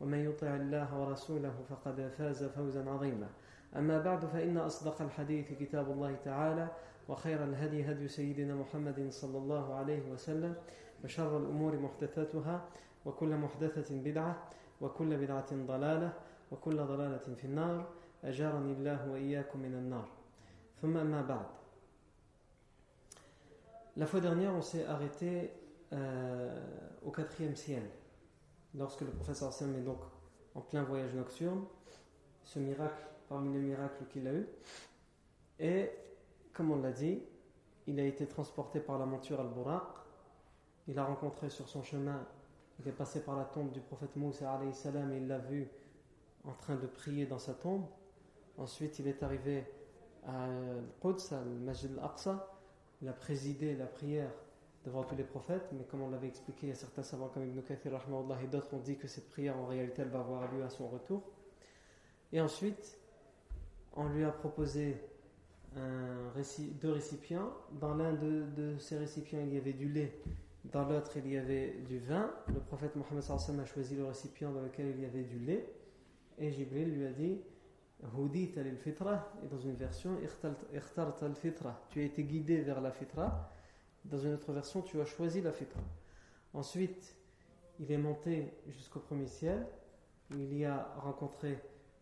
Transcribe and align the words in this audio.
ومن 0.00 0.18
يطع 0.18 0.56
الله 0.56 1.00
ورسوله 1.00 1.54
فقد 1.68 2.08
فاز 2.18 2.44
فوزا 2.44 2.90
عظيما. 2.90 3.28
أما 3.76 3.98
بعد 3.98 4.24
فإن 4.24 4.56
أصدق 4.56 5.02
الحديث 5.02 5.52
كتاب 5.52 5.90
الله 5.90 6.16
تعالى 6.24 6.68
وخير 7.08 7.44
الهدي 7.44 7.90
هدي 7.90 8.08
سيدنا 8.08 8.54
محمد 8.54 9.10
صلى 9.10 9.38
الله 9.38 9.74
عليه 9.74 10.10
وسلم 10.10 10.54
وشر 11.04 11.38
الأمور 11.38 11.76
محدثاتها 11.78 12.64
وكل 13.04 13.36
محدثة 13.36 13.96
بدعة 14.04 14.36
وكل 14.80 15.16
بدعة 15.16 15.66
ضلالة 15.66 16.12
وكل 16.52 16.76
ضلالة 16.76 17.34
في 17.36 17.44
النار. 17.44 17.86
أجارني 18.24 18.72
الله 18.72 19.10
وإياكم 19.10 19.58
من 19.58 19.74
النار. 19.74 20.08
ثم 20.82 20.96
أما 20.96 21.22
بعد. 21.22 21.46
La 23.96 24.06
fois 24.06 24.20
dernière, 24.20 24.54
on 24.54 24.62
s'est 24.62 24.86
arrêté 24.86 25.50
euh, 25.92 26.60
au 27.04 27.10
quatrième 27.10 27.56
ciel, 27.56 27.82
lorsque 28.74 29.02
le 29.02 29.10
professeur 29.10 29.52
Sam 29.52 29.74
est 29.76 29.82
donc 29.82 30.00
en 30.54 30.60
plein 30.60 30.82
voyage 30.82 31.14
nocturne, 31.14 31.64
ce 32.42 32.58
miracle 32.58 33.06
parmi 33.28 33.52
les 33.52 33.60
miracles 33.60 34.04
qu'il 34.08 34.26
a 34.26 34.32
eu, 34.32 34.46
et 35.58 35.90
comme 36.52 36.70
on 36.70 36.80
l'a 36.80 36.92
dit, 36.92 37.22
il 37.86 38.00
a 38.00 38.04
été 38.04 38.26
transporté 38.26 38.80
par 38.80 38.98
la 38.98 39.06
monture 39.06 39.40
al-Buraq, 39.40 39.82
il 40.88 40.98
a 40.98 41.04
rencontré 41.04 41.50
sur 41.50 41.68
son 41.68 41.82
chemin, 41.82 42.26
il 42.80 42.88
est 42.88 42.92
passé 42.92 43.22
par 43.22 43.36
la 43.36 43.44
tombe 43.44 43.70
du 43.72 43.80
prophète 43.80 44.16
Moussa 44.16 44.58
salam 44.72 45.12
et 45.12 45.18
il 45.18 45.28
l'a 45.28 45.38
vu 45.38 45.68
en 46.44 46.52
train 46.52 46.76
de 46.76 46.86
prier 46.86 47.26
dans 47.26 47.38
sa 47.38 47.54
tombe. 47.54 47.84
Ensuite, 48.56 48.98
il 48.98 49.06
est 49.06 49.22
arrivé 49.22 49.64
à 50.26 50.48
Quds, 51.00 51.32
al 51.32 51.48
Masjid 51.48 51.90
al-Aqsa, 51.98 52.48
il 53.02 53.08
a 53.08 53.12
présidé 53.12 53.76
la 53.76 53.86
prière 53.86 54.32
devant 54.84 55.04
tous 55.04 55.16
les 55.16 55.24
prophètes, 55.24 55.68
mais 55.72 55.84
comme 55.84 56.02
on 56.02 56.10
l'avait 56.10 56.28
expliqué, 56.28 56.66
il 56.66 56.68
y 56.70 56.72
a 56.72 56.76
certains 56.76 57.02
savants 57.02 57.28
comme 57.28 57.44
Ibn 57.44 57.60
Kathir 57.60 57.92
et 58.42 58.46
d'autres 58.46 58.74
ont 58.74 58.80
dit 58.80 58.96
que 58.96 59.08
cette 59.08 59.28
prière 59.28 59.58
en 59.58 59.66
réalité 59.66 60.02
elle 60.02 60.08
va 60.08 60.20
avoir 60.20 60.50
lieu 60.52 60.62
à 60.62 60.70
son 60.70 60.88
retour. 60.88 61.22
Et 62.32 62.40
ensuite, 62.40 62.98
on 63.94 64.08
lui 64.08 64.24
a 64.24 64.30
proposé 64.30 64.96
deux 65.74 66.92
récipients. 66.92 67.52
Dans 67.80 67.94
l'un 67.94 68.12
de, 68.14 68.76
ces 68.78 68.96
récipients, 68.96 69.40
il 69.40 69.54
y 69.54 69.58
avait 69.58 69.72
du 69.72 69.88
lait, 69.88 70.18
dans 70.64 70.88
l'autre, 70.88 71.16
il 71.16 71.30
y 71.30 71.36
avait 71.36 71.76
du 71.88 71.98
vin. 71.98 72.30
Le 72.48 72.60
prophète 72.60 72.94
Mohammed 72.96 73.24
a 73.60 73.64
choisi 73.64 73.96
le 73.96 74.04
récipient 74.04 74.52
dans 74.52 74.62
lequel 74.62 74.90
il 74.90 75.00
y 75.00 75.04
avait 75.04 75.24
du 75.24 75.38
lait. 75.38 75.72
Et 76.38 76.52
Jibril 76.52 76.94
lui 76.94 77.06
a 77.06 77.12
dit 77.12 77.40
Hudit 78.16 78.56
al-fitra, 78.56 79.32
et 79.44 79.48
dans 79.48 79.58
une 79.58 79.74
version. 79.74 80.16
Tu 81.90 82.00
as 82.00 82.04
été 82.04 82.24
guidé 82.24 82.60
vers 82.60 82.80
la 82.80 82.92
fitra. 82.92 83.50
Dans 84.04 84.18
une 84.18 84.34
autre 84.34 84.52
version, 84.52 84.82
tu 84.82 85.00
as 85.00 85.04
choisi 85.04 85.40
la 85.40 85.52
fitra. 85.52 85.80
Ensuite, 86.54 87.14
il 87.78 87.90
est 87.92 87.98
monté 87.98 88.52
jusqu'au 88.68 89.00
premier 89.00 89.26
ciel. 89.26 89.66
Il 90.30 90.56
y 90.56 90.64
a 90.64 90.92
rencontré 90.98 91.58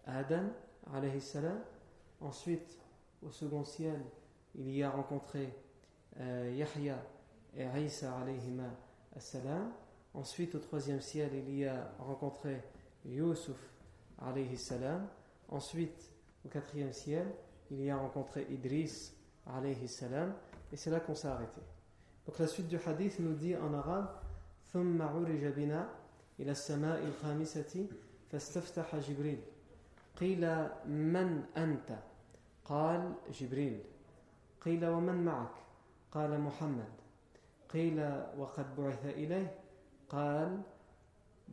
Adam, 0.07 0.45
alayhi 0.93 1.21
salam. 1.21 1.61
Ensuite, 2.21 2.79
au 3.23 3.31
second 3.31 3.65
ciel, 3.65 4.01
il 4.55 4.71
y 4.71 4.83
a 4.83 4.91
rencontré 4.91 5.55
euh, 6.21 6.53
Yahya 6.57 7.03
et 7.57 7.65
Isa 7.81 8.17
alayhima 8.17 8.71
salam. 9.19 9.73
Ensuite, 10.15 10.55
au 10.55 10.59
troisième 10.59 11.01
ciel, 11.01 11.31
il 11.35 11.59
y 11.59 11.67
a 11.67 11.93
rencontré 11.99 12.63
Yusuf 13.05 13.59
alayhi 14.19 14.57
salam. 14.57 15.07
Ensuite, 15.49 16.11
au 16.45 16.49
quatrième 16.49 16.93
ciel, 16.93 17.27
il 17.71 17.83
y 17.83 17.91
a 17.91 17.97
rencontré 17.97 18.47
Idris 18.51 19.13
alayhi 19.47 19.89
salam. 19.89 20.35
Et 20.73 20.77
c'est 20.77 20.91
là 20.91 21.01
qu'on 21.01 21.15
s'est 21.15 21.29
arrêté. 21.29 21.61
Donc 22.29 22.39
la 22.39 22.47
suite 22.47 22.69
du 22.69 22.77
hadith 22.77 23.19
nous 23.21 23.33
dit 23.33 23.57
en 23.57 23.73
arabe 23.73 24.09
ثم 24.73 25.03
عرج 25.03 25.45
بنا 25.57 25.89
إلى 26.41 26.51
السماء 26.51 27.05
الخامسة 27.05 27.87
فاستفتح 28.31 28.97
جبريل 28.97 29.41
قيل 30.21 30.69
من 30.87 31.45
أنت 31.57 31.99
قال 32.65 33.15
جبريل 33.33 33.81
قيل 34.61 34.87
ومن 34.87 35.25
معك 35.25 35.55
قال 36.13 36.41
محمد 36.41 36.93
قيل 37.69 38.25
وقد 38.39 38.77
بعث 38.77 39.07
إليه 39.07 39.55
قال 40.09 40.61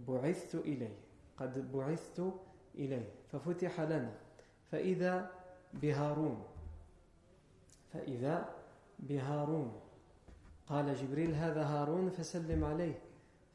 بعثت 0.08 0.56
إليه 0.56 0.98
قد 1.38 1.72
بعثت 1.72 2.34
إليه 2.76 3.10
ففتح 3.32 3.82
لنا 3.82 4.14
فإذا 4.72 5.32
بهارون 5.74 6.44
فإذا 7.94 8.50
بهارون 9.00 9.85
قال 10.70 10.96
جبريل 10.96 11.34
هذا 11.34 11.64
هارون 11.64 12.10
فسلم 12.10 12.64
عليه. 12.64 13.00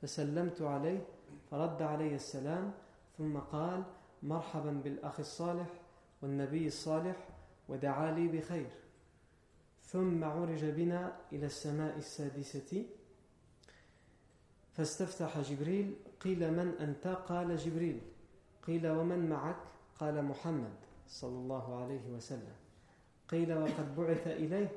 فسلمت 0.03 0.62
عليه 0.62 1.06
فرد 1.50 1.82
علي 1.82 2.15
السلام 2.15 2.72
ثم 3.19 3.38
قال 3.38 3.82
مرحبا 4.22 4.71
بالأخ 4.71 5.20
الصالح 5.20 5.66
والنبي 6.22 6.66
الصالح 6.66 7.28
ودعا 7.69 8.12
لي 8.12 8.28
بخير. 8.28 8.70
ثم 9.82 10.25
عرج 10.25 10.65
بنا 10.65 11.16
إلى 11.32 11.47
السماء 11.47 11.97
السادسة. 11.97 12.84
فاستفتح 14.72 15.38
جبريل 15.38 15.94
قيل 16.20 16.53
من 16.53 16.75
أنت 16.81 17.06
قال 17.06 17.56
جبريل 17.56 18.00
قيل 18.66 18.88
ومن 18.88 19.28
معك 19.28 19.56
قال 20.00 20.25
محمد 20.25 20.72
صلى 21.09 21.37
الله 21.37 21.82
عليه 21.82 22.10
وسلم. 22.10 22.54
قيل 23.28 23.59
وقد 23.59 23.97
بعث 23.97 24.26
إليه 24.26 24.69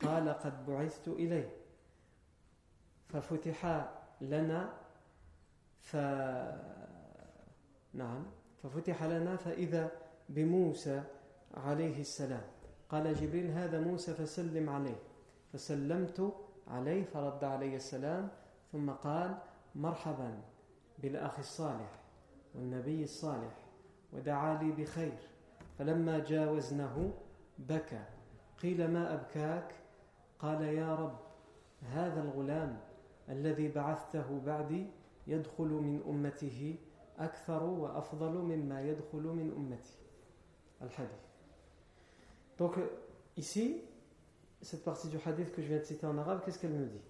قال 0.00 0.28
قد 0.28 0.66
بعثت 0.66 1.08
إليه. 1.08 1.57
ففتح 3.08 3.88
لنا 4.20 4.72
ف 5.80 5.96
نعم 7.94 8.26
ففتح 8.62 9.02
لنا 9.02 9.36
فإذا 9.36 9.90
بموسى 10.28 11.02
عليه 11.54 12.00
السلام. 12.00 12.42
قال 12.88 13.14
جبريل 13.14 13.50
هذا 13.50 13.80
موسى 13.80 14.14
فسلم 14.14 14.70
عليه. 14.70 14.98
فسلمت 15.52 16.32
عليه 16.66 17.04
فرد 17.04 17.44
علي 17.44 17.76
السلام. 17.76 18.28
ثم 18.72 18.90
قال 18.90 19.38
مرحبا 19.74 20.40
بالأخ 20.98 21.38
الصالح 21.38 22.00
والنبي 22.54 23.04
الصالح 23.04 23.56
ودعا 24.12 24.62
لي 24.62 24.72
بخير. 24.72 25.18
فلما 25.78 26.18
جاوزناه 26.18 27.10
بكى. 27.58 28.04
قيل 28.62 28.90
ما 28.90 29.14
أبكاك؟ 29.14 29.74
قال 30.38 30.62
يا 30.62 30.94
رب 30.94 31.18
هذا 31.82 32.20
الغلام 32.20 32.87
الذي 33.29 33.67
بعثته 33.67 34.41
بعدي 34.45 34.85
يدخل 35.27 35.67
من 35.67 36.01
أمته 36.09 36.75
أكثر 37.19 37.63
وأفضل 37.63 38.31
مما 38.31 38.81
يدخل 38.81 39.21
من 39.21 39.51
أمتي 39.57 39.95
الحديث 40.81 41.23
Donc 42.57 42.75
ici, 43.35 43.81
cette 44.61 44.83
partie 44.83 45.07
du 45.07 45.17
hadith 45.25 45.51
que 45.53 45.61
je 45.61 45.67
viens 45.67 45.79
de 45.79 45.83
citer 45.83 46.05
en 46.05 46.17
arabe, 46.19 46.41
qu'est-ce 46.45 46.59
qu'elle 46.59 46.75
nous 46.75 46.85
dit 46.85 47.01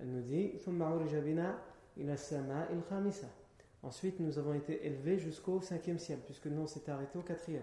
Elle 0.00 0.08
nous 0.08 0.22
dit 0.22 0.58
ثم 0.64 0.82
عرج 0.82 1.16
بنا 1.16 1.58
إلى 1.96 2.12
السماء 2.12 2.72
الخامسة 2.72 3.28
Ensuite, 3.82 4.18
nous 4.18 4.36
avons 4.38 4.54
été 4.54 4.84
élevés 4.84 5.18
jusqu'au 5.18 5.60
cinquième 5.60 5.98
ciel, 5.98 6.18
puisque 6.24 6.46
nous 6.46 6.62
on 6.62 6.66
s'était 6.66 6.90
arrêté 6.90 7.18
au 7.18 7.22
quatrième. 7.22 7.62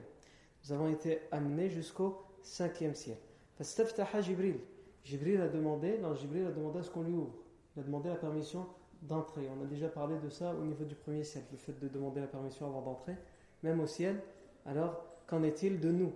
Nous 0.64 0.72
avons 0.72 0.88
été 0.88 1.20
amenés 1.32 1.70
jusqu'au 1.70 2.24
cinquième 2.42 2.96
ciel. 2.96 3.18
فاستفتح 3.60 4.20
جبريل 4.20 4.60
Jibril 5.04 5.42
a 5.42 5.50
demandé, 5.50 5.98
non, 5.98 6.16
Jibril 6.16 6.46
a 6.46 6.52
demandé 6.52 6.80
à 6.80 6.84
ce 6.84 6.90
qu'on 6.90 7.04
lui 7.04 7.14
ouvre. 7.14 7.34
Il 7.79 7.83
a 7.83 7.85
demandé 7.85 8.09
la 8.09 8.17
permission 8.17 8.67
d'entrer. 9.03 9.49
On 9.57 9.63
a 9.63 9.67
déjà 9.67 9.87
parlé 9.87 10.19
de 10.19 10.29
ça 10.29 10.53
au 10.53 10.65
niveau 10.65 10.85
du 10.85 10.97
premier 10.97 11.23
ciel, 11.23 11.45
le 11.53 11.57
fait 11.57 11.79
de 11.79 11.87
demander 11.87 12.21
la 12.21 12.27
permission 12.27 12.67
avant 12.67 12.83
d'entrer, 12.83 13.15
même 13.63 13.79
au 13.79 13.87
ciel. 13.87 14.21
Alors, 14.67 15.01
qu'en 15.29 15.45
est-il 15.45 15.79
de 15.79 15.93
nous 15.93 16.13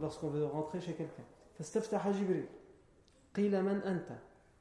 lorsqu'on 0.00 0.28
veut 0.28 0.46
rentrer 0.46 0.80
chez 0.80 0.92
quelqu'un? 0.92 1.24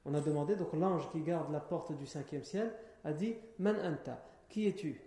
On 0.03 0.13
a 0.15 0.19
demandé, 0.19 0.55
donc 0.55 0.73
l'ange 0.73 1.11
qui 1.11 1.21
garde 1.21 1.51
la 1.51 1.59
porte 1.59 1.95
du 1.95 2.07
cinquième 2.07 2.43
ciel 2.43 2.73
a 3.03 3.13
dit 3.13 3.35
Man 3.59 3.75
anta 3.75 4.19
Qui 4.49 4.65
es-tu? 4.65 4.99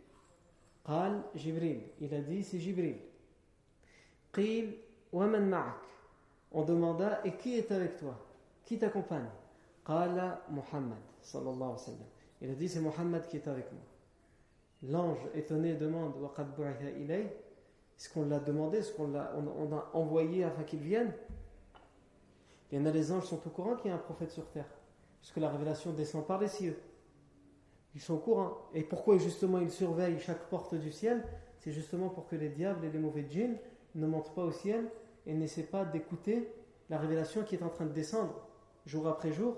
Il 2.00 2.14
a 2.14 2.20
dit 2.20 2.44
C'est 2.44 2.60
Jibril. 2.60 2.94
On 6.52 6.62
demanda 6.62 7.20
Et 7.24 7.32
qui 7.32 7.58
est 7.58 7.72
avec 7.72 7.96
toi? 7.96 8.16
Qui 8.64 8.78
t'accompagne? 8.78 9.26
Qala 9.84 10.42
Muhammad. 10.50 10.98
Sallallahu 11.20 11.72
alayhi. 11.72 11.98
Il 12.40 12.50
a 12.50 12.54
dit 12.54 12.68
C'est 12.68 12.80
Muhammad 12.80 13.26
qui 13.26 13.36
est 13.36 13.48
avec 13.48 13.70
moi. 13.72 13.82
L'ange 14.82 15.18
étonné 15.34 15.74
demande 15.74 16.14
Est-ce 16.90 18.12
qu'on 18.12 18.26
l'a 18.26 18.40
demandé? 18.40 18.78
Est-ce 18.78 18.92
qu'on 18.92 19.08
l'a, 19.08 19.32
a 19.32 19.96
envoyé 19.96 20.44
afin 20.44 20.64
qu'il 20.64 20.80
vienne? 20.80 21.12
Il 22.70 22.78
y 22.78 22.82
en 22.82 22.86
a 22.86 22.90
les 22.90 23.12
anges 23.12 23.26
sont 23.26 23.46
au 23.46 23.50
courant 23.50 23.76
qu'il 23.76 23.90
y 23.90 23.92
a 23.92 23.96
un 23.96 23.98
prophète 23.98 24.30
sur 24.30 24.48
terre. 24.50 24.68
Puisque 25.20 25.36
la 25.36 25.50
révélation 25.50 25.92
descend 25.92 26.26
par 26.26 26.40
les 26.40 26.48
cieux. 26.48 26.80
Ils 27.94 28.00
sont 28.00 28.14
au 28.14 28.18
courant. 28.18 28.56
Et 28.74 28.82
pourquoi 28.82 29.18
justement 29.18 29.58
ils 29.58 29.70
surveillent 29.70 30.18
chaque 30.18 30.48
porte 30.48 30.74
du 30.74 30.90
ciel? 30.90 31.22
C'est 31.58 31.70
justement 31.70 32.08
pour 32.08 32.26
que 32.26 32.34
les 32.34 32.48
diables 32.48 32.84
et 32.84 32.90
les 32.90 32.98
mauvais 32.98 33.26
djinns 33.30 33.56
ne 33.94 34.06
montent 34.06 34.34
pas 34.34 34.42
au 34.42 34.50
ciel 34.50 34.90
et 35.26 35.34
n'essaient 35.34 35.62
pas 35.62 35.84
d'écouter 35.84 36.52
la 36.90 36.98
révélation 36.98 37.44
qui 37.44 37.54
est 37.54 37.62
en 37.62 37.68
train 37.68 37.86
de 37.86 37.92
descendre 37.92 38.34
jour 38.86 39.06
après 39.06 39.32
jour 39.32 39.56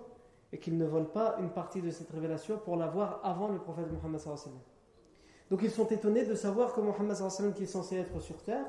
et 0.55 0.59
qu'ils 0.59 0.79
ne 0.79 0.87
volent 0.87 1.05
pas 1.05 1.35
une 1.41 1.51
partie 1.51 1.83
de 1.83 1.91
cette 1.91 2.11
révélation 2.11 2.59
pour 2.59 2.77
l'avoir 2.77 3.21
avant 3.25 3.49
le 3.49 3.59
prophète 3.59 3.91
Muhammad 3.91 4.21
sallallahu 4.21 4.55
donc 5.51 5.61
ils 5.63 5.71
sont 5.71 5.89
étonnés 5.89 6.25
de 6.25 6.35
savoir 6.35 6.73
que 6.73 6.81
Mohammed 6.81 7.17
qui 7.55 7.65
est 7.65 7.67
censé 7.67 7.97
être 7.97 8.21
sur 8.21 8.43
terre, 8.43 8.65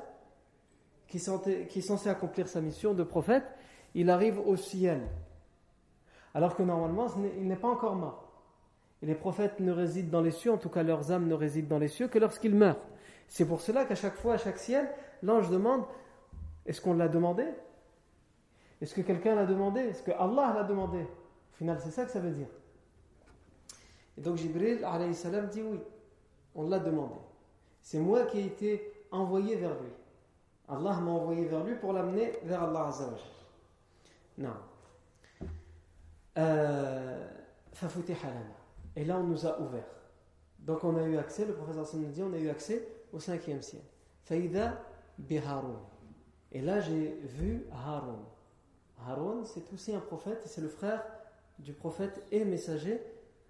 qui 1.06 1.16
est 1.18 1.80
censé 1.80 2.08
accomplir 2.08 2.48
sa 2.48 2.60
mission 2.60 2.92
de 2.92 3.02
prophète, 3.02 3.44
il 3.94 4.10
arrive 4.10 4.38
au 4.40 4.56
ciel. 4.56 5.00
Alors 6.34 6.54
que 6.54 6.62
normalement, 6.62 7.06
il 7.38 7.48
n'est 7.48 7.56
pas 7.56 7.68
encore 7.68 7.94
mort. 7.94 8.30
Et 9.00 9.06
les 9.06 9.14
prophètes 9.14 9.60
ne 9.60 9.72
résident 9.72 10.10
dans 10.10 10.20
les 10.20 10.32
cieux, 10.32 10.52
en 10.52 10.58
tout 10.58 10.68
cas 10.68 10.82
leurs 10.82 11.12
âmes 11.12 11.28
ne 11.28 11.34
résident 11.34 11.68
dans 11.68 11.78
les 11.78 11.88
cieux 11.88 12.08
que 12.08 12.18
lorsqu'ils 12.18 12.54
meurent. 12.54 12.80
C'est 13.28 13.46
pour 13.46 13.60
cela 13.60 13.84
qu'à 13.84 13.94
chaque 13.94 14.16
fois, 14.16 14.34
à 14.34 14.38
chaque 14.38 14.58
ciel, 14.58 14.90
l'ange 15.22 15.48
demande 15.48 15.84
est-ce 16.66 16.80
qu'on 16.80 16.94
l'a 16.94 17.08
demandé? 17.08 17.46
Est-ce 18.82 18.94
que 18.94 19.00
quelqu'un 19.00 19.34
l'a 19.34 19.46
demandé? 19.46 19.80
Est-ce 19.80 20.02
que 20.02 20.10
Allah 20.10 20.52
l'a 20.54 20.64
demandé? 20.64 21.06
Au 21.56 21.58
final, 21.58 21.78
c'est 21.82 21.90
ça 21.90 22.04
que 22.04 22.10
ça 22.10 22.20
veut 22.20 22.32
dire. 22.32 22.48
Et 24.18 24.20
donc 24.20 24.36
Jibril, 24.36 24.86
salam, 25.14 25.48
dit 25.48 25.62
oui 25.62 25.80
on 26.54 26.68
l'a 26.68 26.78
demandé. 26.78 27.14
C'est 27.82 27.98
moi 27.98 28.24
qui 28.24 28.38
ai 28.40 28.46
été 28.46 28.92
envoyé 29.10 29.56
vers 29.56 29.80
lui. 29.80 29.90
Allah 30.68 30.94
m'a 31.00 31.12
envoyé 31.12 31.44
vers 31.44 31.62
lui 31.64 31.76
pour 31.76 31.92
l'amener 31.92 32.32
vers 32.42 32.64
Allah 32.64 32.88
Azzawajal. 32.88 33.20
Non. 34.38 34.54
Euh, 36.38 37.28
Et 38.96 39.04
là, 39.04 39.18
on 39.18 39.24
nous 39.24 39.46
a 39.46 39.60
ouvert. 39.60 39.86
Donc, 40.58 40.82
on 40.82 40.96
a 40.96 41.02
eu 41.04 41.16
accès, 41.16 41.44
le 41.44 41.54
professeur 41.54 41.86
nous 41.94 42.08
dit, 42.08 42.22
on 42.22 42.32
a 42.32 42.38
eu 42.38 42.48
accès 42.48 42.88
au 43.12 43.20
cinquième 43.20 43.62
ciel. 43.62 43.82
Faïda 44.24 44.82
biharoun. 45.18 45.76
Et 46.52 46.60
là, 46.60 46.80
j'ai 46.80 47.20
vu 47.22 47.66
Haroun. 47.72 48.24
Haroun, 49.06 49.44
c'est 49.44 49.72
aussi 49.72 49.94
un 49.94 50.00
prophète, 50.00 50.42
c'est 50.46 50.60
le 50.60 50.68
frère 50.68 51.04
du 51.58 51.72
prophète 51.72 52.26
et 52.30 52.44
messager 52.44 53.00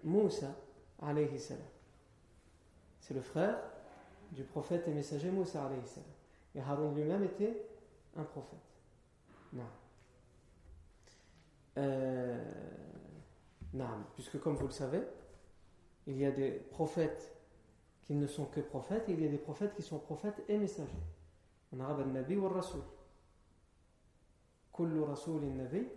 Moussa 0.03 0.55
alayhi 1.01 1.39
salam. 1.39 1.63
C'est 2.99 3.13
le 3.13 3.21
frère 3.21 3.57
du 4.31 4.43
prophète 4.43 4.87
et 4.87 4.91
messager 4.91 5.29
Moussa 5.31 5.65
alayhi 5.65 5.85
salam. 5.85 6.09
Et 6.55 6.61
Haroun 6.61 6.95
lui-même 6.95 7.23
était 7.23 7.65
un 8.15 8.23
prophète. 8.23 8.59
Non. 9.53 9.63
Euh, 11.77 12.43
non. 13.73 13.85
Puisque 14.15 14.39
comme 14.39 14.55
vous 14.55 14.67
le 14.67 14.73
savez, 14.73 15.01
il 16.07 16.17
y 16.17 16.25
a 16.25 16.31
des 16.31 16.51
prophètes 16.51 17.33
qui 18.03 18.15
ne 18.15 18.25
sont 18.25 18.45
que 18.45 18.61
prophètes, 18.61 19.09
et 19.09 19.11
il 19.11 19.21
y 19.21 19.25
a 19.27 19.29
des 19.29 19.37
prophètes 19.37 19.75
qui 19.75 19.83
sont 19.83 19.99
prophètes 19.99 20.41
et 20.47 20.57
messagers. 20.57 21.03
En 21.75 21.79
arabe, 21.81 21.99
al-Nabi 21.99 22.37
ou 22.37 22.45
al-Rasoul. 22.45 22.81
Kullu 24.73 25.01
Rasoul 25.01 25.41
nabi 25.41 25.87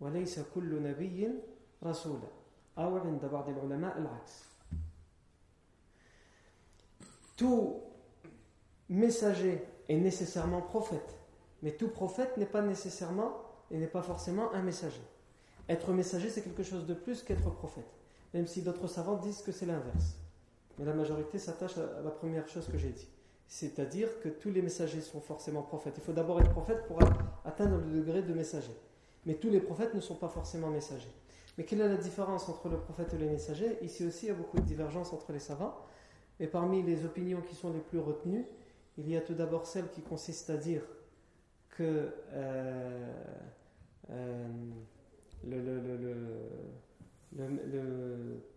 وليس 0.00 0.40
كل 0.54 0.82
نبي 0.82 1.28
رسولا 1.84 2.28
أو 2.78 2.96
عند 2.98 3.24
بعض 3.24 3.48
العلماء 3.48 3.98
العكس 3.98 4.50
tout 7.40 7.80
messager 8.90 9.62
est 9.88 9.96
nécessairement 9.96 10.60
prophète, 10.60 11.16
mais 11.62 11.72
tout 11.72 11.88
prophète 11.88 12.36
n'est 12.36 12.44
pas 12.44 12.60
nécessairement 12.60 13.32
et 13.70 13.78
n'est 13.78 13.86
pas 13.86 14.02
forcément 14.02 14.52
un 14.52 14.60
messager. 14.60 15.00
Être 15.66 15.92
messager, 15.92 16.28
c'est 16.28 16.42
quelque 16.42 16.62
chose 16.62 16.84
de 16.84 16.92
plus 16.92 17.22
qu'être 17.22 17.50
prophète, 17.50 17.88
même 18.34 18.46
si 18.46 18.60
d'autres 18.60 18.88
savants 18.88 19.16
disent 19.16 19.40
que 19.40 19.52
c'est 19.52 19.64
l'inverse. 19.64 20.16
Mais 20.78 20.84
la 20.84 20.92
majorité 20.92 21.38
s'attache 21.38 21.78
à 21.78 22.02
la 22.02 22.10
première 22.10 22.46
chose 22.46 22.68
que 22.68 22.76
j'ai 22.76 22.90
dit, 22.90 23.08
c'est-à-dire 23.48 24.20
que 24.20 24.28
tous 24.28 24.50
les 24.50 24.60
messagers 24.60 25.00
sont 25.00 25.22
forcément 25.22 25.62
prophètes. 25.62 25.94
Il 25.96 26.02
faut 26.02 26.12
d'abord 26.12 26.42
être 26.42 26.50
prophète 26.50 26.86
pour 26.86 26.98
atteindre 27.46 27.78
le 27.78 28.00
degré 28.00 28.20
de 28.20 28.34
messager. 28.34 28.76
Mais 29.25 29.35
tous 29.35 29.49
les 29.49 29.59
prophètes 29.59 29.93
ne 29.93 29.99
sont 29.99 30.15
pas 30.15 30.29
forcément 30.29 30.69
messagers. 30.69 31.11
Mais 31.57 31.63
quelle 31.63 31.81
est 31.81 31.87
la 31.87 31.97
différence 31.97 32.49
entre 32.49 32.69
le 32.69 32.77
prophète 32.77 33.13
et 33.13 33.17
les 33.17 33.29
messagers? 33.29 33.77
Ici 33.81 34.05
aussi, 34.05 34.25
il 34.25 34.29
y 34.29 34.31
a 34.31 34.35
beaucoup 34.35 34.57
de 34.57 34.65
divergences 34.65 35.13
entre 35.13 35.31
les 35.31 35.39
savants. 35.39 35.75
Et 36.39 36.47
parmi 36.47 36.83
les 36.83 37.05
opinions 37.05 37.41
qui 37.41 37.55
sont 37.55 37.71
les 37.71 37.79
plus 37.79 37.99
retenues, 37.99 38.45
il 38.97 39.09
y 39.09 39.15
a 39.15 39.21
tout 39.21 39.33
d'abord 39.33 39.65
celle 39.65 39.89
qui 39.89 40.01
consiste 40.01 40.49
à 40.49 40.57
dire 40.57 40.81
que 41.69 42.09
euh, 42.33 43.13
euh, 44.09 44.47
le, 45.43 45.61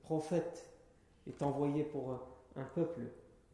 prophète 0.02 0.70
est 1.26 1.42
envoyé 1.42 1.84
pour 1.84 2.18
un 2.56 2.64
peuple 2.64 3.00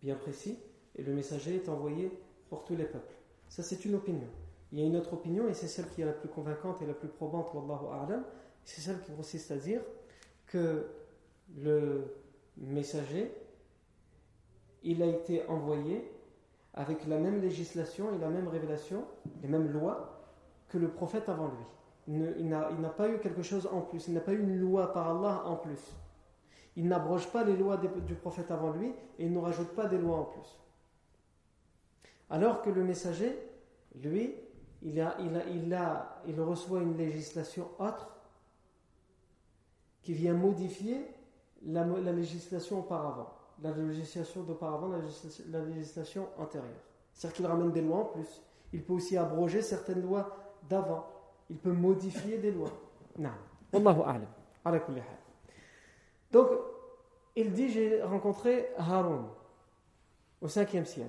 bien 0.03 0.15
précis 0.15 0.59
et 0.97 1.03
le 1.03 1.13
messager 1.13 1.57
est 1.57 1.69
envoyé 1.69 2.11
pour 2.49 2.65
tous 2.65 2.77
les 2.77 2.85
peuples. 2.85 3.15
Ça, 3.49 3.63
c'est 3.63 3.85
une 3.85 3.97
opinion. 3.97 4.29
Il 4.75 4.81
y 4.81 4.83
a 4.83 4.87
une 4.87 4.97
autre 4.97 5.13
opinion, 5.13 5.47
et 5.47 5.55
c'est 5.55 5.69
celle 5.69 5.89
qui 5.89 6.03
est 6.03 6.05
la 6.05 6.13
plus 6.13 6.29
convaincante 6.29 6.83
et 6.83 6.87
la 6.87 6.95
plus 6.95 7.07
probante, 7.07 7.53
c'est 8.65 8.81
celle 8.81 9.01
qui 9.03 9.13
consiste 9.13 9.53
à 9.53 9.57
dire 9.57 9.81
que 10.49 10.89
le 11.57 12.13
messager 12.57 13.33
il 14.83 15.01
a 15.01 15.07
été 15.07 15.47
envoyé 15.47 16.11
avec 16.75 17.07
la 17.07 17.21
même 17.21 17.41
législation 17.41 18.13
et 18.17 18.19
la 18.19 18.29
même 18.29 18.49
révélation, 18.49 19.05
les 19.43 19.49
mêmes 19.49 19.71
lois 19.71 20.25
que 20.69 20.77
le 20.77 20.89
prophète 20.89 21.29
avant 21.29 21.53
lui. 21.53 22.35
Il 22.41 22.49
n'a 22.49 22.89
pas 22.89 23.09
eu 23.09 23.21
quelque 23.21 23.43
chose 23.43 23.69
en 23.71 23.81
plus, 23.81 24.09
il 24.09 24.15
n'a 24.15 24.21
pas 24.21 24.33
eu 24.33 24.41
une 24.41 24.59
loi 24.59 24.93
par 24.93 25.17
Allah 25.17 25.45
en 25.47 25.55
plus. 25.55 25.93
Il 26.75 26.89
n'abroge 26.89 27.31
pas 27.31 27.45
les 27.45 27.57
lois 27.57 27.77
du 27.77 28.15
prophète 28.17 28.51
avant 28.51 28.73
lui 28.73 28.89
et 29.21 29.27
il 29.27 29.33
ne 29.33 29.39
rajoute 29.39 29.69
pas 29.69 29.87
des 29.87 29.99
lois 29.99 30.17
en 30.17 30.25
plus. 30.25 30.59
Alors 32.29 32.61
que 32.61 32.71
le 32.71 32.83
messager, 32.83 33.39
lui, 33.95 34.35
il, 34.85 35.01
a, 35.01 35.17
il, 35.21 35.37
a, 35.37 35.45
il, 35.47 35.75
a, 35.75 36.23
il 36.27 36.41
reçoit 36.41 36.81
une 36.81 36.97
législation 36.97 37.69
autre 37.79 38.09
qui 40.03 40.13
vient 40.13 40.35
modifier 40.35 41.07
la, 41.67 41.85
la 41.85 42.13
législation 42.13 42.81
auparavant 42.81 43.35
la 43.63 43.71
législation 43.71 44.43
d'auparavant, 44.43 44.89
la, 45.51 45.61
législation 45.65 46.29
antérieure. 46.39 46.71
C'est-à-dire 47.13 47.37
qu'il 47.37 47.47
ramène 47.47 47.73
des 47.73 47.83
lois 47.83 47.99
en 47.99 48.05
plus. 48.07 48.43
Il 48.73 48.83
peut 48.83 48.95
aussi 48.95 49.17
abroger 49.17 49.63
certaines 49.63 50.03
lois 50.03 50.37
d'avant. 50.69 51.07
Il 51.49 51.57
peut 51.57 51.73
modifier 51.73 52.39
des 52.39 52.51
lois. 52.51 52.73
Non. 53.19 53.31
A'lam. 54.65 54.83
Donc, 56.33 56.49
il 57.37 57.53
dit 57.53 57.69
J'ai 57.69 58.03
rencontré 58.03 58.71
Haroun 58.77 59.27
au 60.41 60.49
cinquième 60.49 60.87
ciel. 60.87 61.09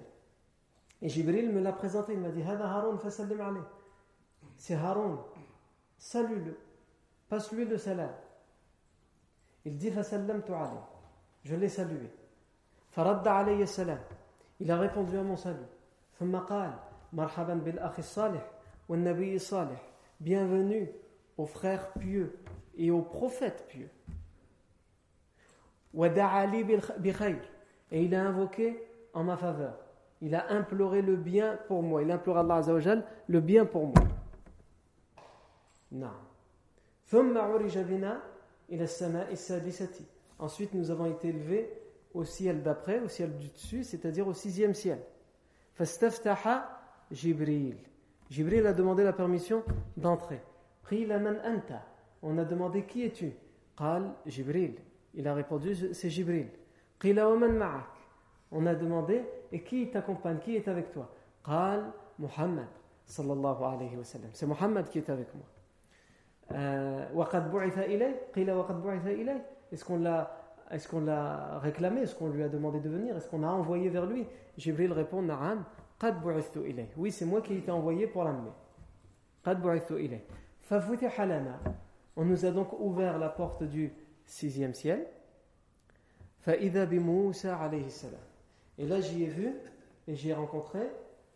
Et 1.03 1.09
Jibril 1.09 1.51
me 1.53 1.61
l'a 1.61 1.73
présenté. 1.73 2.13
Il 2.13 2.21
m'a 2.21 2.31
dit 2.31 2.43
Hada 2.43 2.69
Haroun, 2.69 2.99
fasallim 2.99 3.41
alayh. 3.41 3.63
C'est 4.57 4.75
Haroun. 4.75 5.19
Salue-le. 5.99 6.57
Passe-lui 7.29 7.65
le 7.65 7.79
salam. 7.79 8.11
Il 9.65 9.77
dit 9.77 9.91
Fasallamtu 9.91 10.53
alayh. 10.53 10.81
Je 11.45 11.55
l'ai 11.57 11.69
salué. 11.69 12.11
فرد 12.91 13.29
علي 13.29 13.63
السلام 13.63 14.01
Il 14.61 14.71
a 14.71 14.77
répondu 14.77 15.17
à 15.17 15.23
mon 15.23 15.37
salut. 15.37 15.69
ثم 16.19 16.37
قال 16.37 16.73
مرحبا 17.13 17.55
بالأخ 17.55 17.99
الصالح 17.99 18.51
والنبي 18.89 19.37
الصالح 19.37 19.81
Bienvenue 20.21 20.91
aux 21.39 21.47
frères 21.47 21.93
pieux 21.93 22.37
et 22.77 22.91
aux 22.91 23.03
prophètes 23.03 23.65
pieux. 23.69 23.89
ودعا 25.95 26.47
لي 26.47 26.63
بخير 26.99 27.43
Et 27.93 28.05
il 28.05 28.15
a 28.15 28.23
invoqué 28.27 28.83
en 29.15 29.25
ma 29.25 29.37
faveur. 29.37 29.75
il 30.26 30.34
a 30.34 30.52
imploré 30.52 31.04
le 31.04 31.16
bien 31.16 31.60
pour 31.68 31.84
moi. 31.84 32.02
Il 32.02 32.10
implore 32.10 32.40
Allah 32.40 32.60
le 33.28 33.40
bien 33.42 33.64
pour 33.64 33.86
moi. 33.86 34.04
Ensuite, 40.40 40.74
nous 40.74 40.90
avons 40.90 41.06
été 41.06 41.28
élevés 41.28 41.70
au 42.16 42.24
ciel 42.24 42.64
d'après, 42.64 43.00
au 43.02 43.08
ciel 43.08 43.38
du 43.38 43.50
dessus, 43.50 43.84
c'est-à-dire 43.84 44.28
au 44.28 44.34
sixième 44.34 44.74
ciel. 44.74 45.00
Jibril. 47.12 47.78
Jibril 48.28 48.66
a 48.66 48.74
demandé 48.74 49.04
la 49.04 49.14
permission 49.14 49.64
d'entrer. 49.96 50.42
anta. 50.92 51.86
On 52.24 52.40
a 52.40 52.46
demandé 52.46 52.84
qui 52.86 53.06
es-tu? 53.06 53.32
Qal 53.78 54.12
Jibril. 54.26 54.74
Il 55.14 55.28
a 55.28 55.36
répondu 55.36 55.94
c'est 55.94 56.10
Jibril. 56.10 56.48
On 58.52 58.66
a 58.66 58.74
demandé 58.74 59.22
et 59.56 59.62
qui 59.62 59.90
t'accompagne 59.90 60.40
Qui 60.40 60.58
est 60.58 60.68
avec 60.68 60.92
toi? 60.92 61.10
Qal 61.46 61.86
Muhammad 62.20 62.68
sallallahu 63.06 63.64
alayhi 63.64 63.96
wa 63.96 64.04
sallam. 64.04 64.30
C'est 64.34 64.46
Muhammad 64.46 64.90
qui 64.90 64.98
est 64.98 65.10
avec 65.10 65.34
moi. 65.34 65.46
Euh, 66.52 67.06
Est-ce 69.72 69.86
qu'on 69.86 70.00
l'a 70.00 70.42
est-ce 70.72 70.90
qu'on 70.90 71.02
l'a 71.02 71.60
réclamé? 71.60 72.02
Est-ce 72.02 72.16
qu'on 72.16 72.30
lui 72.30 72.44
a 72.44 72.50
demandé 72.50 72.82
de 72.82 72.90
venir? 72.90 73.16
Est-ce 73.16 73.30
qu'on 73.30 73.44
a 73.44 73.48
envoyé 73.48 73.88
vers 73.88 74.06
lui? 74.06 74.28
J'ai 74.58 74.72
Jibril 74.72 74.92
répond 74.92 75.22
Na'am, 75.22 75.64
qad 76.00 76.16
ilay. 76.68 76.90
Oui, 76.98 77.14
c'est 77.14 77.26
moi 77.26 77.42
qui 77.42 77.64
ai 77.66 77.72
envoyé 77.72 78.08
pour 78.08 78.26
l'amener. 78.26 78.52
Qad 79.42 79.64
ilay. 79.92 80.26
halana. 81.18 81.60
On 82.18 82.26
nous 82.26 82.46
a 82.46 82.52
donc 82.52 82.78
ouvert 82.78 83.18
la 83.20 83.30
porte 83.30 83.64
du 83.64 83.94
sixième 84.26 84.74
ciel. 84.74 85.08
Fa'idha 86.42 86.86
bi 86.86 87.00
Moussa 87.00 87.58
alayhi. 87.58 87.90
Et 88.79 88.87
là, 88.87 89.01
j'y 89.01 89.25
ai 89.25 89.27
vu 89.27 89.55
et 90.07 90.15
j'ai 90.15 90.33
rencontré 90.33 90.81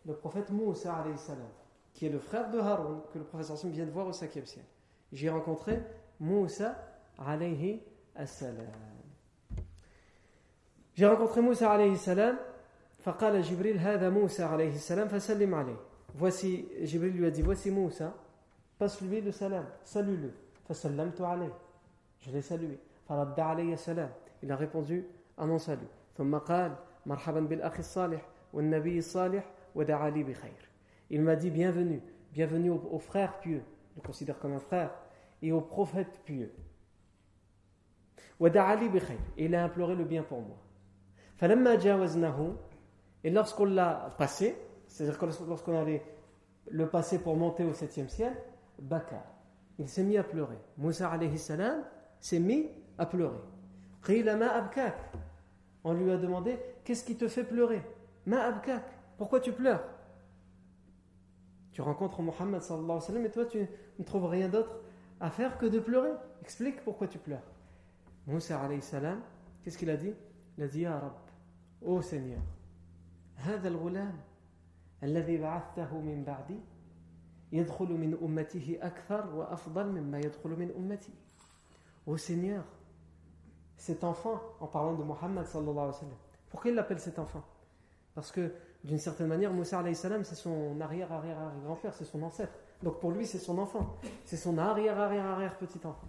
le 0.05 0.13
prophète 0.13 0.49
Moussa 0.51 0.95
alayhi 0.95 1.17
salam, 1.17 1.47
qui 1.93 2.05
est 2.05 2.09
le 2.09 2.19
frère 2.19 2.49
de 2.49 2.59
Haroun, 2.59 3.01
que 3.13 3.17
le 3.17 3.23
professeur 3.23 3.57
Sim 3.57 3.69
vient 3.69 3.85
de 3.85 3.91
voir 3.91 4.07
au 4.07 4.13
cinquième 4.13 4.45
ciel. 4.45 4.65
J'ai 5.11 5.29
rencontré 5.29 5.81
Moussa 6.19 6.75
alayhi 7.17 7.81
salam. 8.25 8.65
J'ai 10.93 11.05
rencontré 11.05 11.41
Moussa 11.41 11.71
alayhi 11.71 11.97
salam. 11.97 12.37
فقال 13.05 13.41
جبريل 13.41 13.77
هذا 13.77 14.09
موسى 14.09 14.43
عليه 14.43 14.75
السلام 14.75 15.07
فسلم 15.07 15.55
عليه 15.55 15.77
voici 16.17 16.65
Jibril 16.81 17.13
lui 17.13 17.25
a 17.25 17.29
dit 17.29 17.43
voici 17.43 17.69
Moussa 17.69 18.13
passe-lui 18.79 19.21
le 19.21 19.31
salam 19.31 19.65
salue-le 19.83 20.31
فسلمت 20.67 21.21
عليه 21.21 21.53
je 22.21 22.31
l'ai 22.31 22.41
salué 22.41 22.79
فرد 23.07 23.39
علي 23.39 23.73
السلام 23.73 24.09
il 24.41 24.51
a 24.51 24.55
répondu 24.55 25.05
à 25.37 25.45
mon 25.45 25.59
salut 25.59 25.87
ثم 26.17 26.35
قال 26.37 26.75
il 31.10 31.22
m'a 31.22 31.36
dit 31.36 31.50
bienvenue, 31.50 32.02
bienvenue 32.32 32.70
aux, 32.70 32.88
aux 32.90 32.98
frères 32.98 33.38
pieux, 33.38 33.62
je 33.90 33.96
le 33.96 34.02
considère 34.02 34.38
comme 34.38 34.52
un 34.52 34.60
frère, 34.60 34.90
et 35.42 35.52
aux 35.52 35.60
prophètes 35.60 36.20
pieux. 36.24 36.52
Et 38.40 39.44
il 39.44 39.54
a 39.54 39.64
imploré 39.64 39.94
le 39.94 40.04
bien 40.04 40.22
pour 40.22 40.40
moi. 40.40 40.56
Falamma 41.36 41.78
jawaznahu, 41.78 42.52
et 43.24 43.30
lorsqu'on 43.30 43.66
l'a 43.66 44.14
passé, 44.18 44.56
c'est-à-dire 44.86 45.18
lorsqu'on 45.46 45.78
allait 45.78 46.02
le 46.70 46.88
passer 46.88 47.18
pour 47.18 47.36
monter 47.36 47.64
au 47.64 47.72
septième 47.72 48.08
ciel, 48.08 48.34
Baka, 48.78 49.22
il 49.78 49.88
s'est 49.88 50.02
mis 50.02 50.16
à 50.16 50.24
pleurer. 50.24 50.58
Moussa 50.78 51.10
alayhi 51.10 51.38
salam 51.38 51.84
s'est 52.20 52.40
mis 52.40 52.68
à 52.98 53.06
pleurer. 53.06 53.40
Qila 54.04 54.36
ma 54.36 54.52
abkak. 54.52 54.96
On 55.83 55.93
lui 55.93 56.11
a 56.11 56.17
demandé 56.17 56.57
Qu'est-ce 56.83 57.03
qui 57.03 57.15
te 57.15 57.27
fait 57.27 57.43
pleurer 57.43 57.81
Ma 58.25 58.45
abkak, 58.45 58.83
pourquoi 59.17 59.39
tu 59.39 59.51
pleures 59.51 59.83
Tu 61.71 61.81
rencontres 61.81 62.21
Mohammed 62.21 62.61
sallallahu 62.61 62.85
alayhi 62.85 62.99
wa 62.99 63.01
sallam 63.01 63.25
et 63.25 63.31
toi 63.31 63.45
tu 63.45 63.67
ne 63.99 64.03
trouves 64.03 64.25
rien 64.25 64.49
d'autre 64.49 64.79
à 65.19 65.29
faire 65.29 65.57
que 65.57 65.65
de 65.65 65.79
pleurer. 65.79 66.11
Explique 66.41 66.83
pourquoi 66.83 67.07
tu 67.07 67.17
pleures. 67.17 67.43
Moussa 68.27 68.59
alayhi 68.61 68.81
salam, 68.81 69.21
qu'est-ce 69.63 69.77
qu'il 69.77 69.89
a 69.89 69.97
dit 69.97 70.13
Il 70.57 70.63
a 70.63 70.67
dit 70.67 70.81
Ya 70.81 70.99
Rab, 70.99 71.13
Ô 71.81 72.01
Seigneur, 72.01 72.41
هذا 73.35 73.67
الغلام 73.67 74.13
الذي 75.03 75.37
بعثته 75.37 75.99
من 75.99 76.23
بعدي 76.23 76.59
يدخل 77.51 77.91
من 77.91 78.17
أمته 78.23 78.77
أكثر 78.81 79.35
وأفضل 79.35 79.85
مما 79.87 80.19
يدخل 80.19 80.49
من 80.49 80.71
أمتي. 80.77 81.13
Ô 82.07 82.17
Seigneur, 82.17 82.63
cet 83.80 84.04
enfant 84.04 84.38
en 84.60 84.66
parlant 84.66 84.92
de 84.92 85.02
Mohammed 85.02 85.46
sallallahu 85.46 85.70
alayhi 85.70 85.86
wa 85.86 85.92
sallam. 85.94 86.14
Pourquoi 86.50 86.70
il 86.70 86.74
l'appelle 86.74 87.00
cet 87.00 87.18
enfant? 87.18 87.42
Parce 88.14 88.30
que 88.30 88.52
d'une 88.84 88.98
certaine 88.98 89.28
manière, 89.28 89.50
Moussa 89.52 89.78
alayhi 89.78 89.94
c'est 89.94 90.34
son 90.34 90.78
arrière-arrière-arrière-grand-père, 90.78 91.94
c'est 91.94 92.04
son 92.04 92.22
ancêtre. 92.22 92.52
Donc 92.82 93.00
pour 93.00 93.10
lui, 93.10 93.26
c'est 93.26 93.38
son 93.38 93.56
enfant. 93.56 93.96
C'est 94.26 94.36
son 94.36 94.58
arrière-arrière-arrière-petit-enfant. 94.58 96.08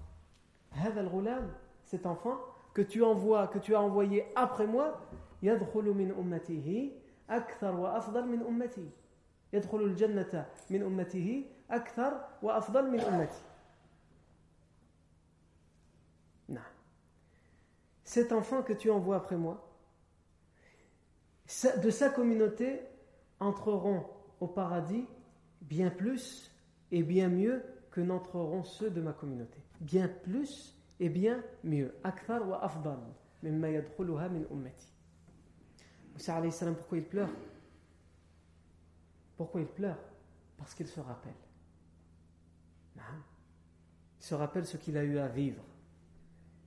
Hadal 0.85 1.07
Roulam, 1.07 1.47
cet 1.85 2.05
enfant 2.05 2.35
que 2.73 2.81
tu 2.81 3.03
envoies, 3.03 3.47
que 3.47 3.59
tu 3.59 3.73
as 3.73 3.81
envoyé 3.81 4.25
après 4.35 4.67
moi, 4.67 4.99
yadkhulu 5.41 5.93
min 5.93 6.09
ummatihi 6.09 6.91
akthar 7.29 7.79
wa 7.79 7.95
afdal 7.95 8.25
min 8.25 8.41
ummati. 8.41 8.83
Yadkhulu 9.53 9.91
al-jannata 9.91 10.45
min 10.69 10.83
ummatihi 10.83 11.47
akthar 11.69 12.15
wa 12.41 12.55
afdal 12.55 12.91
min 12.91 12.99
ummati. 12.99 13.41
cet 18.11 18.33
enfant 18.33 18.61
que 18.61 18.73
tu 18.73 18.91
envoies 18.91 19.15
après 19.15 19.37
moi, 19.37 19.65
de 21.81 21.89
sa 21.89 22.09
communauté 22.09 22.81
entreront 23.39 24.05
au 24.41 24.47
paradis 24.47 25.07
bien 25.61 25.89
plus 25.89 26.51
et 26.91 27.03
bien 27.03 27.29
mieux 27.29 27.63
que 27.89 28.01
n'entreront 28.01 28.65
ceux 28.65 28.89
de 28.89 28.99
ma 28.99 29.13
communauté. 29.13 29.57
Bien 29.79 30.09
plus 30.09 30.77
et 30.99 31.07
bien 31.07 31.41
mieux. 31.63 31.95
Akthar 32.03 32.45
wa 32.45 32.61
afdal. 32.61 32.99
min 33.43 33.53
ummati. 33.61 34.91
Moussa 36.11 36.51
salam, 36.51 36.75
pourquoi 36.75 36.97
il 36.97 37.05
pleure? 37.05 37.31
Pourquoi 39.37 39.61
il 39.61 39.67
pleure? 39.67 39.99
Parce 40.57 40.75
qu'il 40.75 40.87
se 40.87 40.99
rappelle. 40.99 41.31
Il 42.97 43.01
se 44.19 44.35
rappelle 44.35 44.65
ce 44.65 44.75
qu'il 44.75 44.97
a 44.97 45.03
eu 45.05 45.17
à 45.17 45.29
vivre 45.29 45.63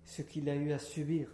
ce 0.05 0.23
qu'il 0.23 0.49
a 0.49 0.55
eu 0.55 0.73
à 0.73 0.79
subir 0.79 1.29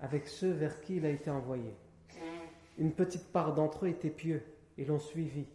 avec 0.00 0.28
ceux 0.28 0.52
vers 0.52 0.80
qui 0.80 0.96
il 0.96 1.06
a 1.06 1.10
été 1.10 1.30
envoyé. 1.30 1.74
Une 2.78 2.92
petite 2.92 3.32
part 3.32 3.54
d'entre 3.54 3.86
eux 3.86 3.88
étaient 3.88 4.10
pieux 4.10 4.42
et 4.76 4.84
l'ont 4.84 5.00
suivi. 5.00 5.46